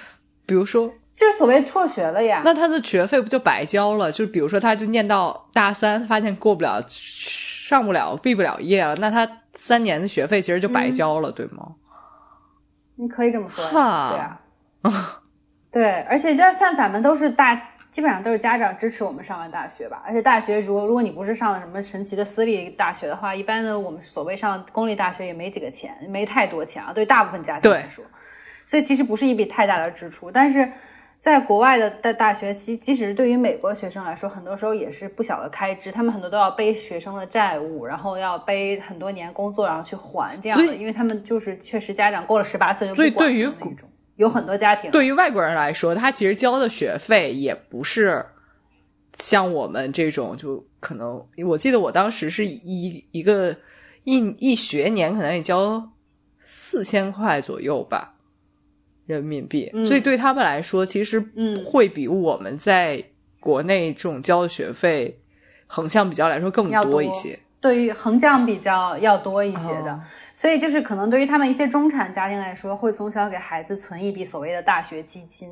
[0.45, 2.43] 比如说，就是所谓辍学了呀。
[2.45, 4.12] 那他的学费不就白交了？
[4.12, 11.68] 就比如说，他就念到大三，发现过不了、上不了、毕不了业了，那他三年的学费其实就白交了，对吗？
[13.03, 14.38] 你可以这么说呀，
[14.80, 15.20] 对啊，
[15.72, 20.00] 对，而且就像咱们都是大，基本上都是家长支持我们上完大学吧。
[20.07, 28.05] 而且大学如果如果你不是上了什么神奇的私立大学的话，一般的我们所谓上公立大学也没几个钱，没太多钱啊，对大部分家庭来说，
[28.64, 30.30] 所以其实不是一笔太大的支出。
[30.30, 30.70] 但是
[31.23, 35.93] 在国外的大大学，即即使是对于美国学生来说，很多时候也是不小的开支。
[35.93, 40.75] 他们很多都要背学生的债务，然后要背很多年工作，然后去还这样的。
[40.75, 43.45] 因为他们就是确实家长过了十八岁就不管那
[43.77, 43.89] 种。
[44.16, 48.27] 有很多家庭对于外国人来说，他其实交的学费也不是
[49.14, 53.57] 像我们这种，就可能我记得我当时是一一个
[54.03, 55.89] 一一学年可能也交
[56.41, 58.12] 四千块左右吧。
[59.07, 61.64] 人民币，所以对他们来说，其实嗯。
[61.64, 63.03] 会比我们在
[63.40, 65.18] 国内这种交的学费
[65.66, 67.03] 横向比较来说更多。
[67.03, 67.38] 一些。
[67.61, 70.00] 对于横向比较要多一些的，
[70.34, 75.48] 所以就是可能对于他们一些中产家庭来说，会从小给孩子存一笔所谓的大学基金，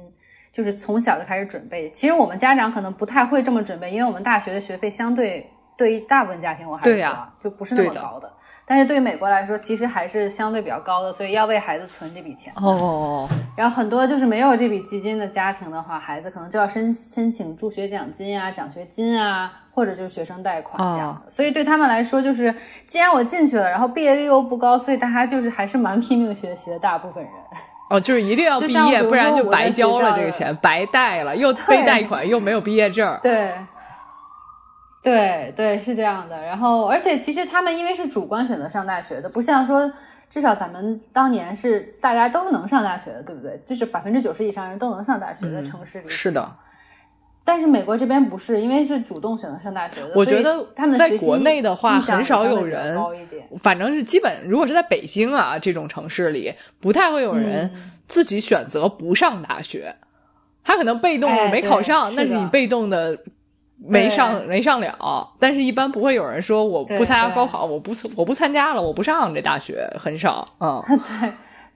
[0.52, 1.88] 就是从小就开始准备。
[1.90, 8.30] 其实我们家长可能不太会这么准备，因为我们大学的学费相对对于大部分家庭，我还是说就不是那么高的。
[8.70, 12.52] 但是对于美国来说，其实还是相对比较高的，所以要为孩子存这笔钱。
[12.54, 13.28] 哦。
[13.56, 21.28] 然后很多就是没有这笔基金的家庭的话，孩子可能就要申申请助学奖金啊、奖学金啊，或者就是学生贷款这样的。
[21.28, 22.54] 所以对他们来说，就是
[22.86, 26.78] 既然我进去了，然后毕业率又不高，所以大家就是还是蛮拼命学习的。
[26.78, 27.32] 大部分人。
[27.90, 33.18] 哦，就是一定要毕业，不然就白交了这个钱，白贷了，又背贷款，又没有毕业证。
[33.20, 33.52] 对。
[35.02, 39.90] 对对是这样的，然后而且其实他们因为是主观选择上大学的，不像说
[40.28, 43.58] 至少咱们当年是大家都是能上大学的，对不对？
[43.64, 46.08] 就是百分之九十以上人都能上大学的城市里。
[46.08, 46.52] 是的，
[47.44, 50.12] 但是美国这边不是，因为是主动选择上大学的。
[50.14, 52.96] 我觉得他们在国内的话很少有人，
[53.62, 57.70] 反正是基本如果是在北京啊这种城市里，不太会有人
[58.06, 59.96] 自己选择不上大学，
[60.62, 63.18] 他可能被动没考上，那是你被动的。
[63.88, 70.46] 没上没上了，但是一般不会有人说我不参加高考，我不我不参加了，我不上这大学，很少。
[70.60, 70.82] 嗯，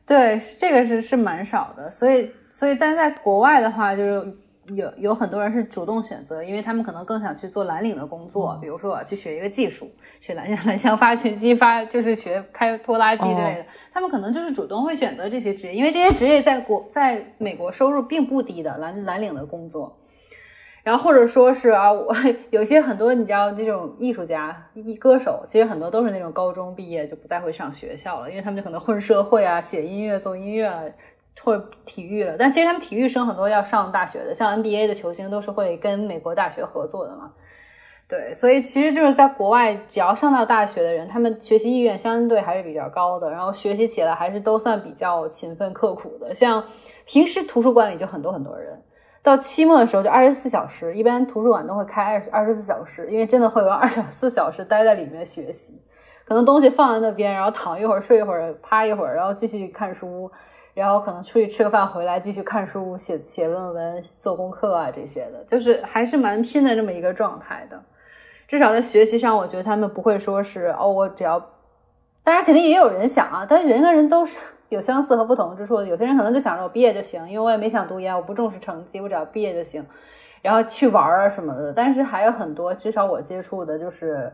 [0.07, 4.36] 对对，这个是是蛮少的，所以所以，但在国外的话，就是
[4.66, 9.90] 有有很多人是主动选择，因为他们可能更想去做蓝领的工作，比如说我要去学一个技术，
[10.20, 19.96] 学蓝蓝翔发掘机发，就是学开拖拉机之类的，他们可能就是主动会选择这些职业，因为这些职业在国在美国收入并不低的蓝蓝领的工作。
[20.85, 22.14] 然后或者说是啊，我
[22.51, 30.82] 有些很多你知道这种艺术家、一歌手，其实很多都是那种高中毕业就不再会上学校了，因为他们就可能混社会啊、写音乐、做音乐啊
[31.43, 32.37] 或者体育了。
[32.39, 37.32] 但其实他们体育生很多要上大学的，像 NBA 的球星都是会跟美国大学合作的嘛。
[38.07, 46.35] 对，所以其实就是在国外，只要上到大学的人，他们学习意愿相对还是比较高的，然后学习起来还是都算比较勤奋刻苦的。
[46.35, 46.62] 像
[47.07, 48.78] 平时图书馆里就很多很多人。
[49.24, 55.80] 到期末的时候就二十四小时，一般图书馆都会开二二十四小时，因为真的会有二十四小时待在里面学习，
[56.26, 60.30] 可能东西放在那边，然后躺一会儿睡一会儿趴一会儿，然后继续看书，
[60.74, 67.82] 然后可能出去吃个饭回来继续看书写写论文做功课啊这些的，就是还是蛮拼的这么一个状态的。
[68.46, 71.40] 至少在学习上，我觉得他们不会说是哦，我只要，
[72.22, 74.38] 当然肯定也有人想啊，但人和人都是。
[74.74, 79.82] 有相似和不同之处，有些人可能就想着我毕业就行，因为我也没想读研，我不重视成绩，我只要毕业就行，
[80.42, 81.72] 然后去玩啊什么的。
[81.72, 84.30] 但是还有很多，至少我接触的，就是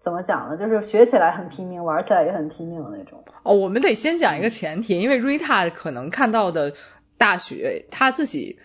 [0.00, 0.56] 怎么讲呢？
[0.56, 3.24] 就是学起来很拼命，玩起来也很拼命的那种。
[3.44, 6.72] 哦，我们得先讲一个前提，因为 Rita 可能看到的
[7.16, 8.58] 大学，他自己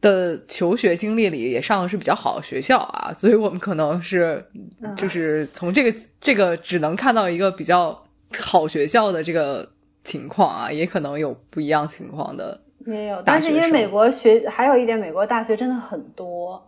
[0.00, 4.44] 的求学经历里也上的是比较好的学校啊，所以我们可能是
[4.96, 7.98] 就是从这个这个只能看到一个比较
[8.38, 9.66] 好学校的这个。
[10.06, 13.20] 情况啊，也可能有不一样情况的，也有。
[13.22, 16.62] 但是因为美国学还有一点，美国大学真的很多，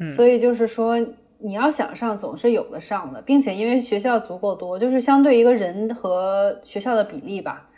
[0.00, 0.98] 嗯，所以就是说
[1.38, 7.68] 你要想上，总是有的上的，并且因为学校足够多，就是相对一个人和学校的比例吧，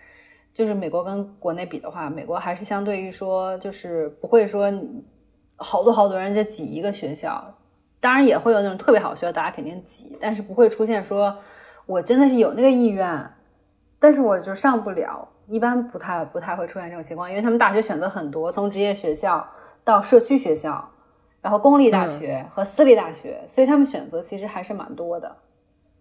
[0.55, 4.73] 就是美国跟国内比的话，美国还是相对于说就是不会说
[5.57, 7.53] 好多好多人在挤一个学校，
[7.99, 11.37] 当然也会有那种特别好的学校，大家肯定挤，但是不会出现说
[11.85, 13.29] 我真的是有那个意愿。
[14.05, 19.49] 但是我就上不了，一般不太不太会出现这种情况，因为他们大学选择很多，从职业学校
[19.83, 20.87] 到社区学校，
[21.41, 25.35] 然后公立大学和私立大学，所以他们选择其实还是蛮多的。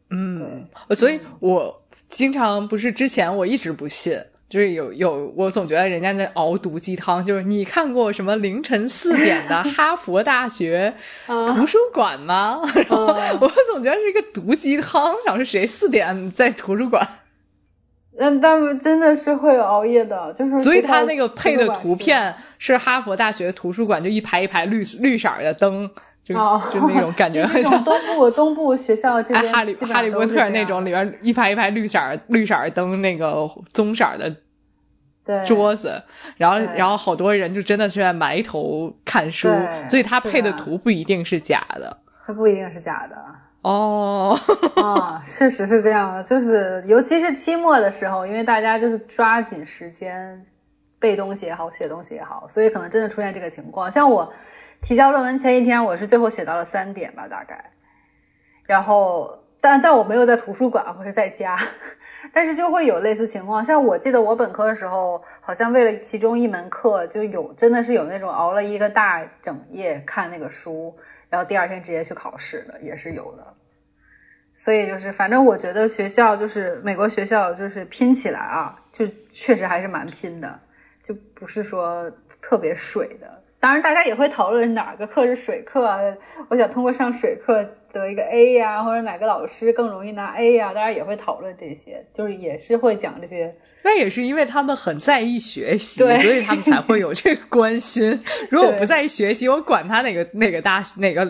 [0.10, 10.93] 嗯，所以我经常不是之前我一直不信，就是有有我总觉得人家在熬毒鸡汤，就是你看过什么凌晨四点的 哈佛大学
[11.26, 12.60] 图书馆吗？
[12.76, 13.06] 然后
[13.39, 17.08] 我总觉得是一个毒鸡汤，想是谁四点在图书馆。
[18.18, 25.89] 嗯，他们真的是会熬夜的，就是所以他那个配的图片是哈佛大学图书馆，就一排一排绿绿色的灯，
[26.24, 26.36] 就
[26.72, 34.36] 就那种感觉 很像东部东部学校这边哈利哈利波特那种里边一排一排绿色绿色灯，那个棕色的
[35.26, 35.43] 对。
[35.43, 36.01] 桌子，
[36.38, 39.49] 然后然后好多人就真的是在埋头看书，
[39.89, 41.97] 所以他配的图不一定是假的。
[42.26, 43.16] 它不一定是假的。
[43.64, 44.39] 哦。
[44.78, 50.45] 啊，确实是这样的，就是尤其是期末的时候，因为大家就是抓紧时间
[50.99, 53.91] 背东西也好，写东西也好，所以可能真的出现这个情况。
[53.91, 54.32] 像我
[54.82, 57.72] 提交论文前一天，我是最后写到了三点吧，大概，
[58.66, 61.57] 然后但但我没有在图书馆，我是在家，
[62.34, 63.64] 但是就会有类似情况。
[63.64, 70.93] 像我记得我本科的时候，好像为了其中一门课，就有真的是有那种熬了一个大整夜看那个书，
[71.34, 73.44] 然后第二天直接去考试的，也是有的。
[74.54, 80.60] 所以就是，反正我觉得学校就是美国学校，就是拼起来啊，就确实还是蛮拼的，
[81.02, 82.08] 就不是说
[82.40, 83.28] 特别水的。
[83.60, 86.00] 当然，大家也会讨论哪个课是水课啊，
[86.50, 93.56] 我想通过上水课得一个 A 呀、或者哪个老师更容易拿 A 呀、大家也会讨论这些，就是也是会讲这些。
[93.84, 98.20] 那也是因为他们很在意学习，对所以他们才会有这个关心。
[98.50, 101.30] 如果我不在意学习，我管他哪个哪个大哪个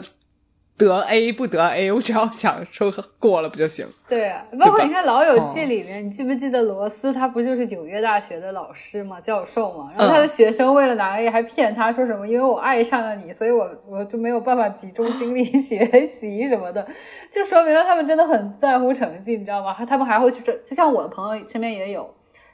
[0.75, 3.87] 得 A 不得 A，我只要想说过了不就行？
[4.09, 9.91] 对啊，包括你看《老友记》里面，你记不记得罗斯他不就是纽约大学的老师嘛，教授嘛？
[9.95, 16.85] 然后他的嗯学生为了拿 A 还骗他说什么，因为我爱上了你，所以我我就没有办法集中精力 学习什么的，
[17.31, 19.75] 就说明了他们真的很在乎成绩，你知道吗？
[19.87, 22.11] 他们还会去这，就像我的朋友身边也有，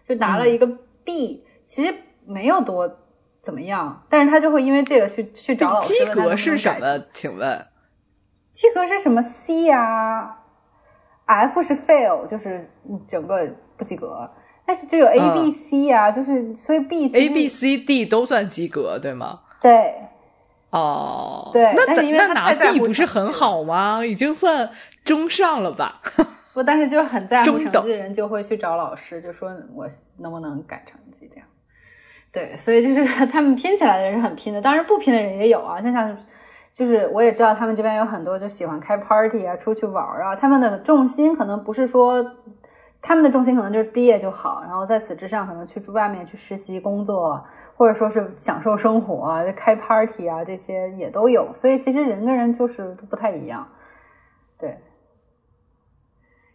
[0.10, 0.66] 就拿了一个
[1.04, 1.94] B，、其实
[2.26, 2.92] 没有多
[3.44, 7.06] 怎么样，但是他就会因为这个去去找老师及格是什么？
[7.14, 7.66] 请问？
[8.52, 10.36] 及格是什么 C 呀、
[11.26, 12.68] f 是 fail，就是
[13.08, 13.48] 整个
[13.78, 14.28] 不及格。
[14.66, 19.42] 但是就有 A、嗯 B、C 呀、就是所以 B、A、B、C、D 都算及格，对吗？
[19.62, 19.94] 对
[20.72, 24.04] 哦，对那那拿 B 不是很好吗？
[24.04, 24.72] 已经算
[25.06, 26.02] 中上了吧？
[26.60, 29.88] 不，但是就是很在乎成绩的人就会去找老师，就说我
[30.18, 31.48] 能不能改成绩这样。
[32.32, 36.18] 对，所以就是他们拼起来的人是很拼的，当然不拼的人也有啊，就像
[36.74, 42.36] 就是我也知道他们这边有很多就喜欢开 party 啊，出去玩儿啊，他们的重心可能不是说。
[43.02, 47.42] 他们的重心可能就是毕业就好，然后在此之上可能去外面去实习工作，
[47.78, 51.54] 或者说是享受生活啊、开 party 啊，这些也都有。
[51.54, 53.66] 所以其实人跟人就是不太一样，
[54.58, 54.78] 对。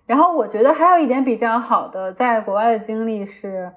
[0.06, 3.72] 然后我觉得还有一点比较好的，在国外的经历是，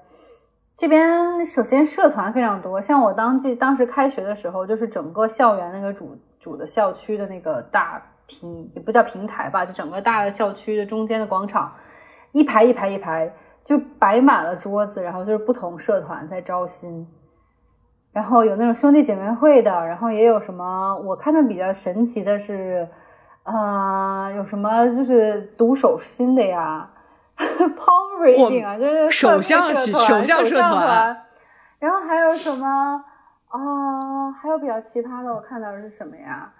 [0.76, 11.72] 这边首先社团非常多，像我当季当时开学的时候，就是整个校园那个主主的校区的那个大平也不叫平台吧，就整个大的校区的中间的广场，
[12.32, 13.32] 一排一排一排
[13.64, 17.08] 就摆满了桌子，然后就是不同社团在招新。
[18.12, 22.88] 然后有那种兄弟姐妹会的，然后也有什么，我看的比较神奇的是，
[23.50, 26.86] 呃，有什么就是读手心的呀，
[27.38, 31.22] palm reading 啊，就是手相是社团手相社团团，
[31.78, 33.02] 然后还有什么
[33.48, 36.52] 啊、还有比较奇葩的，我看到的是什么呀？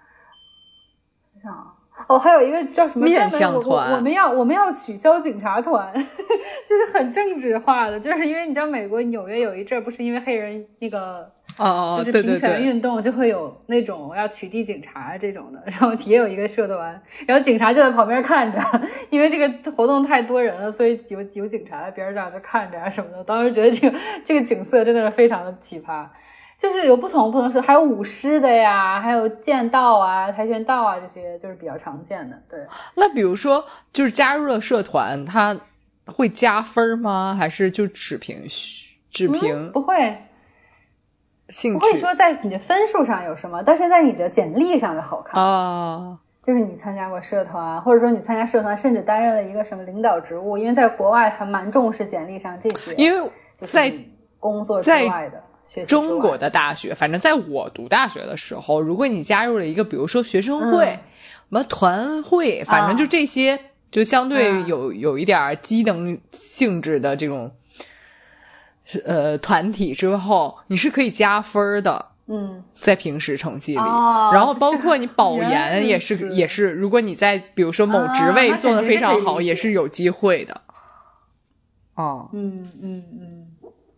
[1.35, 1.75] 我想啊。
[2.07, 5.93] 哦，还有一个叫什么面专门我相团我我们要我们要取消警察团，
[6.65, 11.29] 就是很政治化的，就是因为你知道美国纽约有一阵儿不是因为黑人那个
[11.59, 18.59] 哦， 就是平权，运动就会有那种要取缔警察这种的， 然后也有一个社团，然后警察就在旁边看着，
[19.11, 23.23] 因为这个活动太多人了，所以有有警察在边上就看着啊什么的。
[23.23, 26.07] 当时觉得这个这个景色真的是非常的奇葩，
[26.57, 32.41] 就是有不同不同是还有舞狮的呀，还有剑道啊、跆拳道啊这些就是比较常见的。
[32.49, 32.59] 对，
[32.95, 35.55] 那比如说，就是加入了社团，他
[36.05, 37.35] 会加分吗？
[37.37, 38.45] 还是就只凭
[39.11, 40.15] 只凭嗯、不会
[41.49, 41.79] 兴趣？
[41.79, 45.41] 不会说在你的分数上有什么，但是在你的简历上就好看。
[45.41, 53.29] 啊，就是你参加过社团，或者说你参加社团，甚至担任了一个什么领导职务，因为在国外还蛮重视简历上这些，因为
[53.61, 53.93] 在
[54.39, 60.99] 工作之外的中国的大学，反正在我读大学的时候，如果你加入了一个，比如说学生会、嗯
[61.49, 67.51] 什么团会，反正就这些，就相对嗯有有一点儿机能性质的这种，
[69.05, 72.05] 呃，团体之后，你是可以加分儿的。
[72.27, 72.63] 嗯。
[72.75, 80.61] 在平时成绩里，哦然后包括你 保研也是也是，如果你在比如说某职位做的非常好，也是有机会的。
[81.95, 83.47] 哦，嗯嗯嗯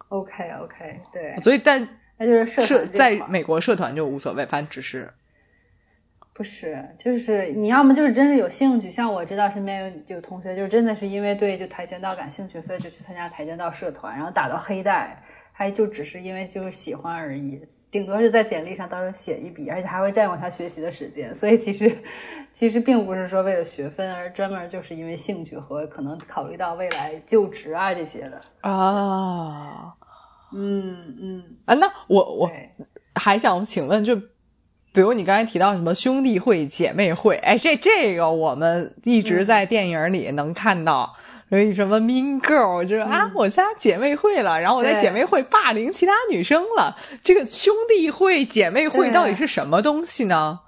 [0.08, 1.88] ，OK OK，对，所以但
[2.18, 5.12] 那就是社在美国社团就无所谓，反正只是
[6.34, 15.22] 不是，就是你要么就是真是有兴趣，像我知道身边有有同学，就是真的是因为对就跆拳道感兴趣，所以就去参加跆拳道社团，然后打到黑带，
[15.52, 17.62] 还就只是因为就是喜欢而已，
[17.92, 21.96] 顶多是在简历上到时候写一笔，而且还会占用他学习的时间，所以其实
[22.52, 28.42] 其实并不是说为了学分，而专门就是因为兴趣和可能考虑到未来就职啊这些的。
[28.62, 29.94] 啊。
[30.54, 32.52] 嗯嗯啊，那我我
[33.16, 34.20] 还想请问，就
[34.94, 41.16] 比如你刚才提到什么兄弟会、姐妹会，哎，这这个我们一直在电影里能看到。
[41.50, 46.96] 所以什么 mean girl 就是啊，我加姐妹会了，然后我在姐妹会霸凌其他女生了。
[47.22, 50.60] 这个兄弟会、姐妹会到底是什么东西呢？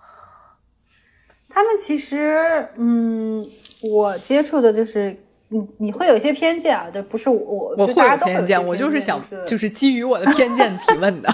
[1.48, 3.46] 他们其实，嗯，
[3.90, 5.18] 我接触的就是
[5.48, 11.34] 你你会有一些偏见啊，这不是我我我会有偏见，我就是想就就是基于我的偏见提问的。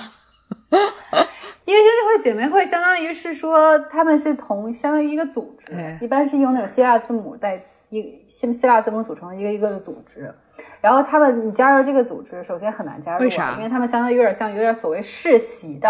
[1.69, 10.33] 因为兄弟会、姐妹会，相当于是说他们是同相当于一个组织对，一般是用那种希腊字母带一希希腊字母组成的一个一个的组织。
[10.81, 13.55] 然后他们你加入这个组织，首先很难加入、啊，为啥？
[13.57, 15.87] 因为他们相当于有点像有点所谓世袭的，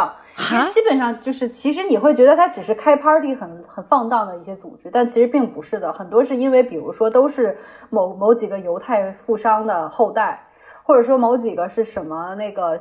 [0.52, 7.58] 因啊为基本上就是其实你会觉得它只是开 party 很很放荡的一些组织，但其实并不是的，很多是因为比如说都是
[7.90, 10.46] 某某几个犹太富商的后代，
[10.84, 12.80] 或者说某几个是什么那个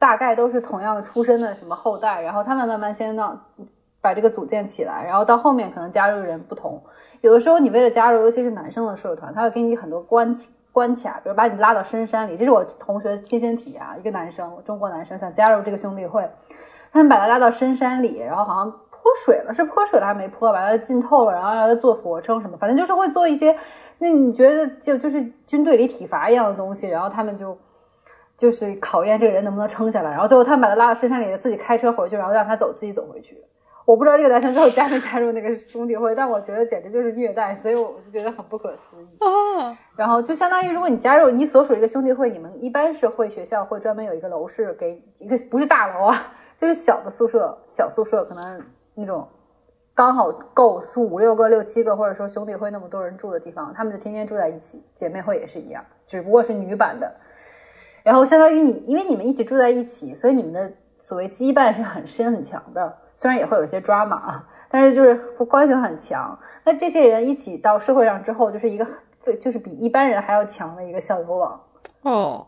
[0.00, 3.38] 大概都是同样的出身的什么后代，然后他们慢慢先让
[4.00, 6.82] 把这个组建起来，然后到后面可能加入的人不同，
[7.20, 10.34] 有的时候你为了加入，尤其是男生的社团，他会给你很多关
[10.72, 16.26] 关卡，比如把你拉到深山里，这是我同学亲身体验啊，一个男生，中国男生想加入这个兄弟会，
[16.90, 23.54] 他们把他拉到深山里，然后好像泼水了，是泼水了还没泼，把他浸透了，然后让他做俯卧撑什么，反正就是会做一些，
[23.98, 27.58] 那你觉得就就是军队里体罚一样的东西，然后他们就。
[28.40, 33.44] 就是考验这个人能不能撑下来，然后最后他们把他拉到深山里，自己开车回去，然后让他走，自己走回去。
[33.84, 39.08] 我不知道这个男生最后加没加入那个兄弟会，但我觉得简直就是虐待，所以我就觉得很不可思议。
[39.18, 48.62] 啊， 然后就相当于，如果你加入你所属一个兄弟会，你们一般是会学校会专门有一个楼是给一个不是大楼啊，就是小的宿舍，小宿舍可能
[48.94, 49.28] 那种
[49.94, 54.82] 刚好够四五六个、六七个，或者说兄弟会那么多人住的地方，他们就天天住在一起。
[54.94, 57.12] 姐妹会也是一样，只不过是女版的。
[58.02, 62.96] 然后相当于你，因为你们一直住在一起，所以你们的所谓羁绊是很深很强的。
[63.16, 66.38] 虽然也会有些抓马啊，但是就是关系很强。
[66.64, 68.86] 那这些人一起到社会上之后，就是一个
[69.38, 71.60] 就是比一般人还要强的一个校友网。
[72.00, 72.46] 哦，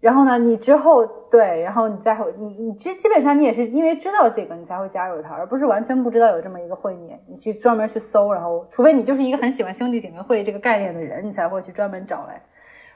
[0.00, 12.42] 然后呢，你之后对，然后你再会，你你其实基本上你也是因为知道这个，你才会加入它，而不是完全不知道有这么一个会面，你去专门去搜，然后除非你就是一个很喜欢兄弟姐妹会这个概念的人，你才会去专门找来。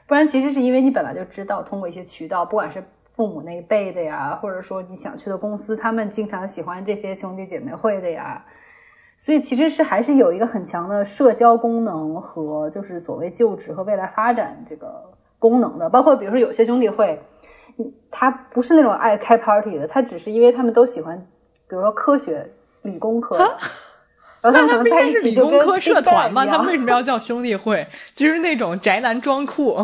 [0.05, 2.83] 不然，其实是因为你本来就知道，通过一些渠道，不管是
[3.13, 8.43] 父母那一辈的呀，或者说你想去的公司，他们经常喜欢这些兄弟姐妹会的呀，
[9.17, 15.03] 所以其实是还是有一个很强的社交功能和就是所谓就职和未来发展这个
[15.39, 15.89] 功能的。
[15.89, 17.21] 包括比如说有些兄弟会，
[17.77, 21.17] 嗯，他不是那种爱开 party 的，他只是因为他们都喜欢，
[21.67, 22.51] 比如说科学、
[22.81, 23.57] 理工科的。
[24.43, 27.87] 然后他们可能在一起就跟理工科社团吗？Big Bang 一样他们为什么要叫兄弟会？
[28.13, 29.77] 就是那种宅男装酷。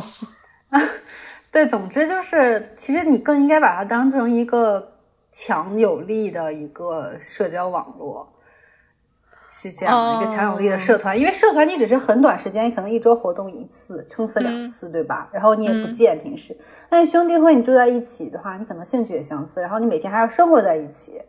[1.50, 4.92] 对，总之就是，其实你更应该把它当成一个
[5.32, 8.28] 强有力的一个社交网络，
[9.50, 11.18] 是这样的一个强有力的社团。
[11.18, 15.30] 因为社团你只是很短时间，可能一周活动一次，撑死两次，对吧？
[15.32, 16.56] 然后你也不见平时。
[16.90, 21.20] 但是兄弟会你住在一起的话，你可能兴趣也相似，然后你每天还要生活在一起。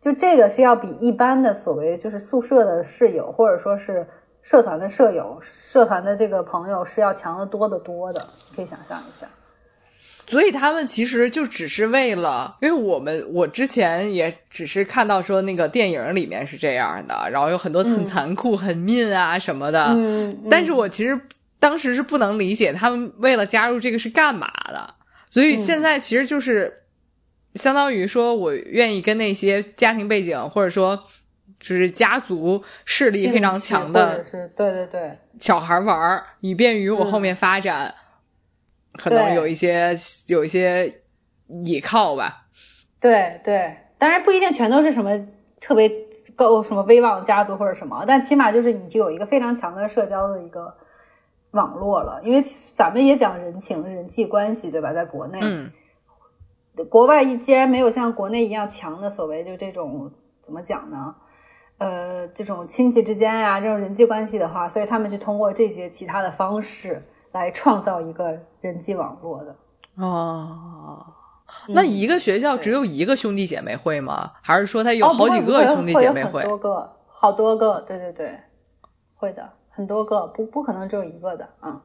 [0.00, 4.06] 就这个是要比一般的所谓就是宿舍的室友，或者说是
[4.42, 8.24] 社团的舍友、社团的这个朋友是要强得多得多的，
[8.54, 9.26] 可以想象一下。
[10.28, 19.84] 所以他们其实就只是为了，因为我们我之前也只是看到说那个电影里面是这样的，然后有很多很残酷、很 mean 啊什么的。
[19.94, 21.16] 嗯，但是我其实
[21.60, 24.94] 当时是不能理解他们为了加入这个是干嘛的，
[25.30, 26.82] 所以现在其实就是
[27.56, 31.02] 相当于说我愿意跟那些家庭背景或者说
[31.58, 37.94] 就是家族势力非常强的是对对对，小孩玩儿，以便于我后面发展，
[38.92, 39.96] 可能有一些
[40.26, 41.00] 有一些
[41.64, 42.46] 倚靠吧。
[43.00, 45.18] 对对，当然不一定全都是什么
[45.60, 45.90] 特别
[46.34, 50.74] 够什么威望家族或者什么，但起码就是你就有一个非常强的社交的一个
[51.52, 52.20] 网络了。
[52.22, 52.42] 因为
[52.74, 54.92] 咱们也讲人情、人际关系，对吧？
[54.92, 55.70] 在国内，嗯，
[56.84, 60.10] 国外既然没有像国内一样强的所谓就这种
[60.42, 61.14] 怎么讲呢？
[61.78, 67.02] 呃，这种亲戚之间呀、这种人际关系的话，所以他们是通过这些其他的方式
[67.32, 69.56] 来创造一个人际网络的。
[69.96, 71.04] 哦，
[71.68, 74.32] 那一个学校只有一个兄弟姐妹会吗？
[74.40, 76.32] 还是说他有哦好几个兄弟姐妹会？
[76.32, 78.38] 会会很多个，好多个，对对对，
[79.14, 81.80] 会的，很多个，不不可能只有一个的啊、嗯，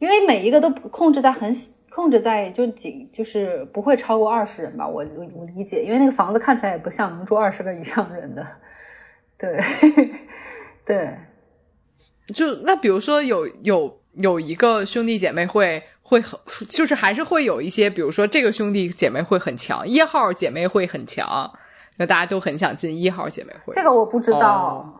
[0.00, 1.54] 因为每一个都控制在很
[1.90, 8.46] 控制在就几就是不会超过二十人吧，我我我理解，因为那个房子看起来也不像能住二十个以上人的，
[9.36, 9.60] 对
[10.86, 11.16] 对，
[12.32, 16.38] 就那比如说有有有一个兄弟姐妹会会很，
[16.68, 21.52] 就是还是会有一些，比如说这个兄弟姐妹会很强，一号姐妹会很强，
[21.96, 23.74] 那大家都很想进一号姐妹会。
[23.74, 24.99] 这个我不知道，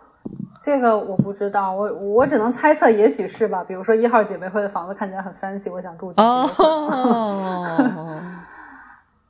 [0.63, 3.65] 这个我不知道，我我只能猜测，也许是吧。
[3.65, 6.23] 比如说一号姐妹会的房子看起来很 fancy，我想住进去。
[6.23, 8.21] 哦，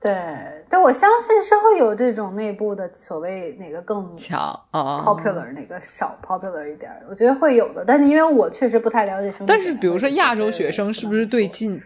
[0.01, 7.85] 对，但我相信是会有这种内部的所谓哪个更强哦 popular，哪个少 popular 一点，我觉得会有的。
[7.87, 11.81] 但是因为我确实不太了解兄弟会，但是比如说亚洲学生是不是对进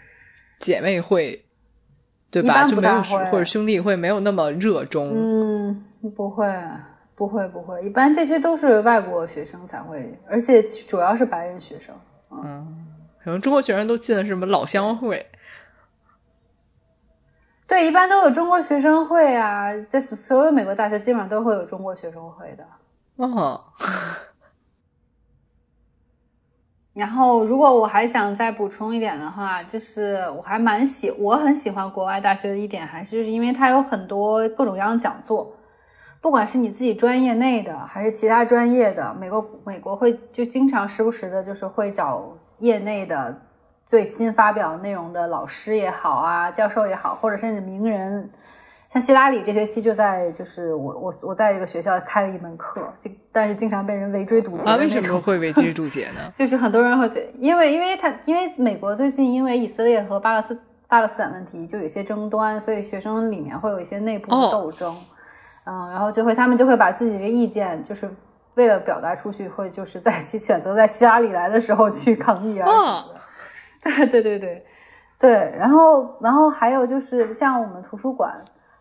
[0.61, 1.45] 姐妹会，
[2.31, 2.67] 对吧？
[2.67, 5.11] 就没有或者兄弟会没有那么热衷。
[5.13, 5.85] 嗯，
[6.17, 6.47] 不会，
[7.15, 7.83] 不会，不会。
[7.83, 11.95] 一般这些都是外国学生才会，而且主要是白人学生。
[12.31, 12.87] 嗯，
[13.23, 15.25] 可能中国学生都进了什么老乡会。
[17.67, 22.67] 对，一般都有中国学生会啊，在所有美国大学基本上都会有中国学生会的。
[23.17, 23.65] 哦，
[26.93, 35.51] 然后，如果我还想再补充一点的话，就是我还蛮喜，我很喜欢国外大学的一点，还是因为它有很多各种各样的讲座，
[36.25, 43.39] 不管是你自己专业内的，还是其他专业的，美国美国会就经常时不时的，就是会找业内的
[43.85, 48.31] 最新发表内容的老师也好啊，教授也好，或者甚至名人。
[48.89, 56.21] 像希拉里这学期就在，就是我我我在这个学校开了一门课，就但是经常被人围追堵截的啊，为什么会围追堵截呢？
[56.35, 60.59] 就是很多人会觉得，因为因为他因为美国最近因为以色列和巴勒斯
[60.89, 64.97] 巴勒斯坦问题就有些争端，所以学生里面会有一些内部的哦斗争，
[65.65, 68.09] 嗯，然后就会他们就会把自己的意见，就是
[68.55, 73.21] 为了表达出去，会就是在其 选择在希拉里来的时候去抗议啊什么的。
[74.07, 74.67] 对对对对
[75.19, 78.35] 对，然后然后还有就是像我们图书馆。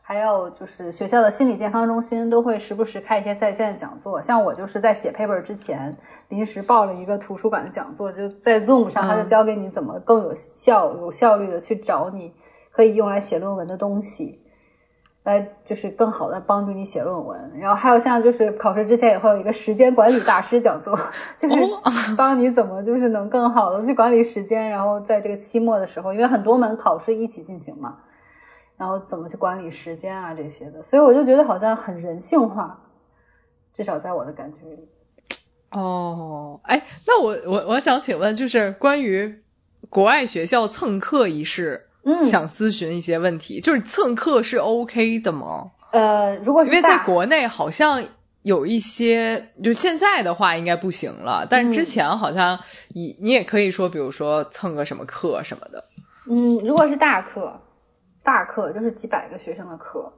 [0.06, 5.96] 还有就是学校的心理健康中心都会时不时开一些在线的讲座，像我就是在写 paper 之前
[6.28, 12.34] 临时报了一个图书馆的讲座，就在 Zoom 上，他就教给你怎么更有效、有效率的去找你
[12.70, 14.42] 可以用来写论文的东西，
[15.24, 17.52] 来就是更好的帮助你写论文。
[17.56, 20.98] 然后还有像就是考试之前也会有一个时间管理大师讲座，
[21.38, 21.56] 就是
[22.18, 27.98] 帮你怎么就是能更好的去管理时间，然后在这个期末的时候，因为很多门考试一起进行嘛。
[28.76, 32.82] 然后怎么去管理时间啊这些的，所以我就觉得好像很人性化，
[33.72, 34.90] 至少在我的感觉里。
[35.72, 39.44] 哦，哎，那我我我想请问，就是关于
[39.90, 45.72] 国外学校蹭课一事，嗯想咨询一些问题，就是蹭课是 OK 的吗？
[45.92, 48.04] 呃，如果是因为在国内好像
[48.42, 52.60] 有一些，就现在的话应该不行了，但之前好像
[52.94, 55.84] 你你也可以说，比如说蹭个什么课什么的。
[56.30, 57.54] 嗯，如果是大课，
[58.24, 60.12] 大课就是几百个学生的课，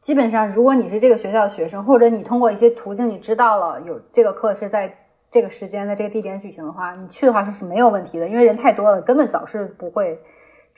[0.00, 4.96] 基本上如果你是这个学校的学生，或者你通过一些途径你知道了有这个课是在
[5.30, 10.18] 这个时间在这个地点举行的话，你去的话是是没有问题的，因为人太多了，根本老师不会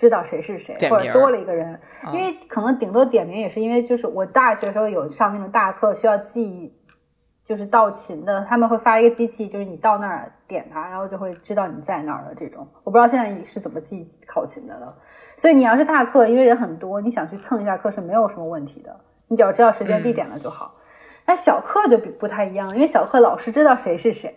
[0.01, 6.75] 知道谁是谁，或者多了一个人，啊因为可能顶多点名也是因为就是我大学时候有上那种大课需要记。
[7.43, 12.33] 就是到勤的，他们会发一个机器，就是你到那儿点它，然后就会知道你在那儿了。
[12.37, 14.95] 这种我不知道现在是怎么记考勤的了。
[15.37, 20.77] 所以你要是大课，因为人很多，你想去蹭一下课是没有什么问题的，你只要知道时间地点了就好。
[21.27, 24.33] 那小课就比不太一样，因为小课老师知道谁是谁，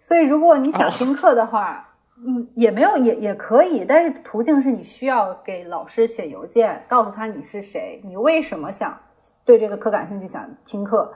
[0.00, 1.89] 所以如果你想听课的话，
[2.26, 8.98] 嗯，也没有也也可以，但是途径是你需要给老师写邮件，告诉他你是谁，你为什么想
[9.44, 11.12] 对这个课感兴趣，想听课。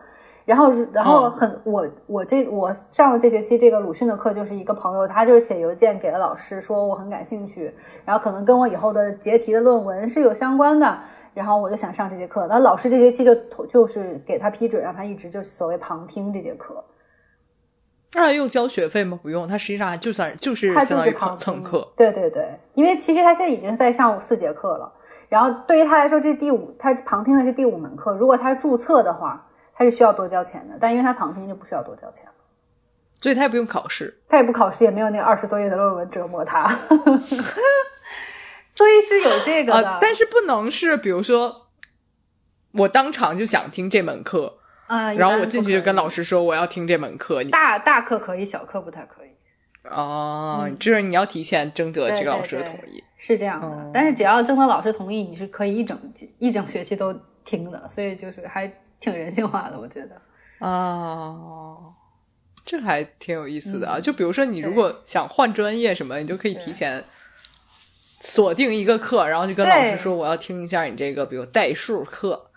[0.47, 7.75] 然后，然后很我我这我上了这学期这个鲁迅的课，就是一个朋友，他就是写邮件给了老师，说我很感兴趣，
[8.05, 10.99] 然后可能跟我以后的结题的论文是有相关的，
[11.33, 12.47] 然后我就想上这节课。
[12.47, 13.35] 那老师这学期就
[13.67, 16.85] 就是给他批准，让他一直就所谓旁听这节课。
[18.15, 19.19] 那用交学费吗？
[19.23, 21.93] 不用，他实际上就算就是他就相当于蹭课。
[21.97, 24.93] 对对对，因为其实他现在已经是在上四节课了，
[25.29, 28.15] 然后对于他来说，这是第五，他旁听的是第五门课。
[28.15, 32.33] 如果他是注册的话，他是需要多交钱的，但因为他旁听就不需要多交钱了。
[33.21, 34.17] 所以他也不用考试。
[34.29, 36.69] 他也不考试，也没有那个二十多页的论文折磨他，
[38.71, 41.69] 所以是有这个但是不能是，比如说
[42.73, 49.29] 我当场就想听这门课，啊、然后我进去就跟老师说我要听这门课，你大大课可以，小课不太可以。
[49.91, 53.03] 哦，就是你要提前征得这个老师的同意。
[53.17, 55.99] 是这样的，哦但是只要征得老师同意，你是可以一整
[56.39, 57.13] 一整学期都
[57.45, 58.71] 听的，所以就是还
[59.01, 60.21] 挺人性化的，我觉得。
[60.59, 61.93] 哦，
[62.65, 63.99] 这还挺有意思的啊！
[63.99, 67.05] 嗯就比如说，你如果想换专业什么，你就可以提前
[68.21, 72.51] 锁定一个课，然后就跟老师说我要听一下你这个，比如代数课。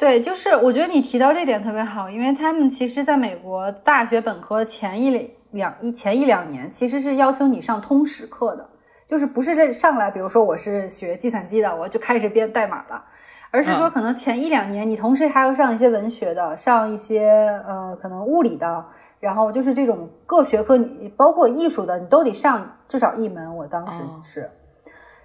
[0.00, 8.66] 对，就是我觉得你提到这点特别好，因为他们其实在美国大学本科前一两一前一两年，其实是要求你上通识课的，
[9.06, 13.04] 就是不是这上来，比如说我是学计算机的，我就开始编代码了，
[13.50, 17.28] 而是说可能前一两年你同时还要上一些文学的，上一些
[17.68, 18.86] 呃可能物理的，
[19.20, 23.54] 然后就是这种各学科，你包括艺术的，你都得上至少一门。
[23.54, 24.50] 我当时是。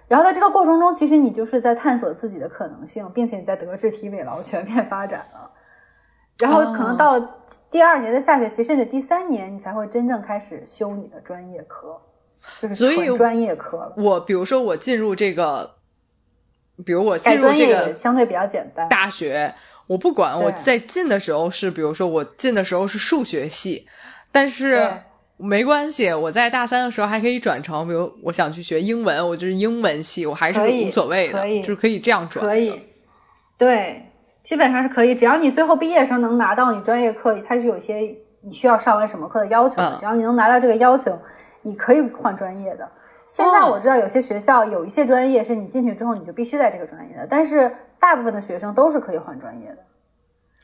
[0.08, 5.50] 然后在这个过程中，其实你就是在探索自己的可能性，并且你在德智体美劳全面发展了。
[6.38, 7.36] 然后可能到了
[7.70, 12.00] 第二年的下学期，甚至第三年，你才会真正开始修你的专业课，
[12.60, 13.94] 就是纯专业课了。
[13.96, 15.68] 我比如说我进入这个，
[16.84, 19.52] 比如我进入这个相对比较简单大学，
[19.88, 23.88] 我不管我在进的时候是，比如说我进的时候是数学系，
[24.30, 24.88] 但是。
[25.38, 32.44] 没关系，我在大三的时候还可以转成，比如我想去学英文，我就是英文系，我还是无所谓的，就是可以这样转。
[32.44, 32.80] 可以，
[33.58, 34.02] 对，
[34.42, 41.18] 基本上是可以，只要你最后毕业的时候能拿到你专业课，它是有些你需要上完什么课的要求的，只要你能拿到这个要求，
[41.62, 42.88] 你可以换专业的。
[43.26, 49.78] 现在我知道有些学校有一些专业是你进去之后你就必须在这个专业的，但是大部分的学生都是可以换专业的。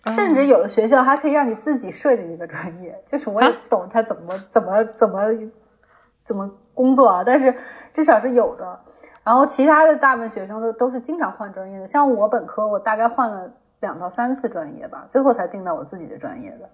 [0.07, 5.21] 甚至有的学校还可以让你自己设计一个专业，就是我也不懂他怎么怎么怎么
[6.25, 7.55] 怎么工作啊，但是
[7.93, 8.81] 至少是有的。
[9.23, 13.49] 然后其他的大部分学生都都是经常换专业的，像我本科，我大概换了
[13.79, 16.69] 两到三次专业吧，最后才定到我自己的专业的。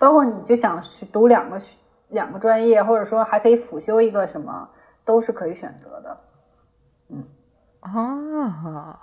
[0.00, 1.60] 包括你就想去读两个
[2.08, 4.68] 两个专业，或者说还可以辅修一个什么，
[5.04, 6.18] 都是可以选择的。
[7.10, 7.24] 嗯
[7.80, 8.98] 啊，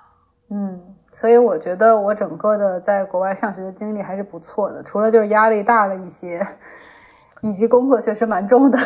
[0.49, 0.95] 嗯。
[1.19, 6.47] 所以我觉得我整个的在国外上学的经历还是不错的，除了就是压力大了一些，
[7.41, 8.79] 以及功课确实蛮重的。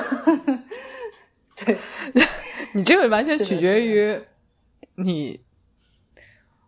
[1.64, 1.78] 对，
[2.74, 4.20] 你这个完全取决于
[4.96, 5.40] 你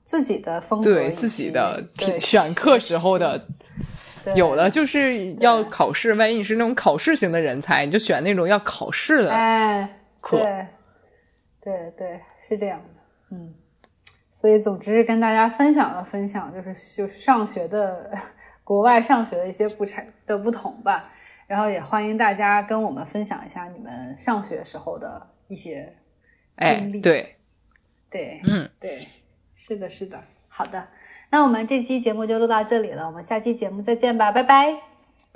[0.04, 1.84] 自己的风格，对自己的
[2.20, 3.48] 选课时候的。
[4.34, 9.30] 有的就是要考试，万一你是那种考试型的人才，你就选那种要考试的
[10.20, 10.38] 课。
[10.38, 10.68] 对，
[11.62, 13.54] 对对，是这样的，嗯。
[14.46, 18.12] 所以，总之跟大家分享了分享，就是就上学的
[18.64, 21.12] 国外上学的一些不差的不同吧。
[21.48, 25.96] 然后也欢迎大家跟我们分享一下你们上学时候的一些
[26.60, 27.02] 经历。
[27.02, 27.38] 对，
[28.12, 29.08] 对，嗯，对，
[29.56, 30.22] 是的，是的。
[30.48, 30.90] 好的，
[31.32, 34.76] 那我们这期节目就录到这里了，我们下期节目再见吧，拜拜。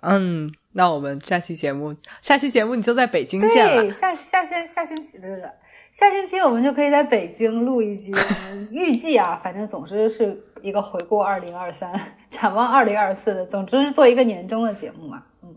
[0.03, 3.91] 嗯，那我们下期节目，下期节目你就在北京见了。
[3.91, 5.56] 下下星下星期的。
[5.91, 8.13] 下星期我们就可以在北京录一集，
[8.71, 11.91] 预计啊，反正总之是一个回顾二零二三，
[12.29, 15.23] 展望二零二四的，总之是做一个年终的节目嘛。
[15.43, 15.55] 嗯，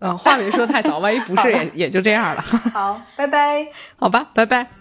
[0.00, 2.40] 嗯，话没说太早，万一不是也也就这样了。
[2.40, 3.68] 好，拜拜。
[3.96, 4.77] 好吧，拜拜。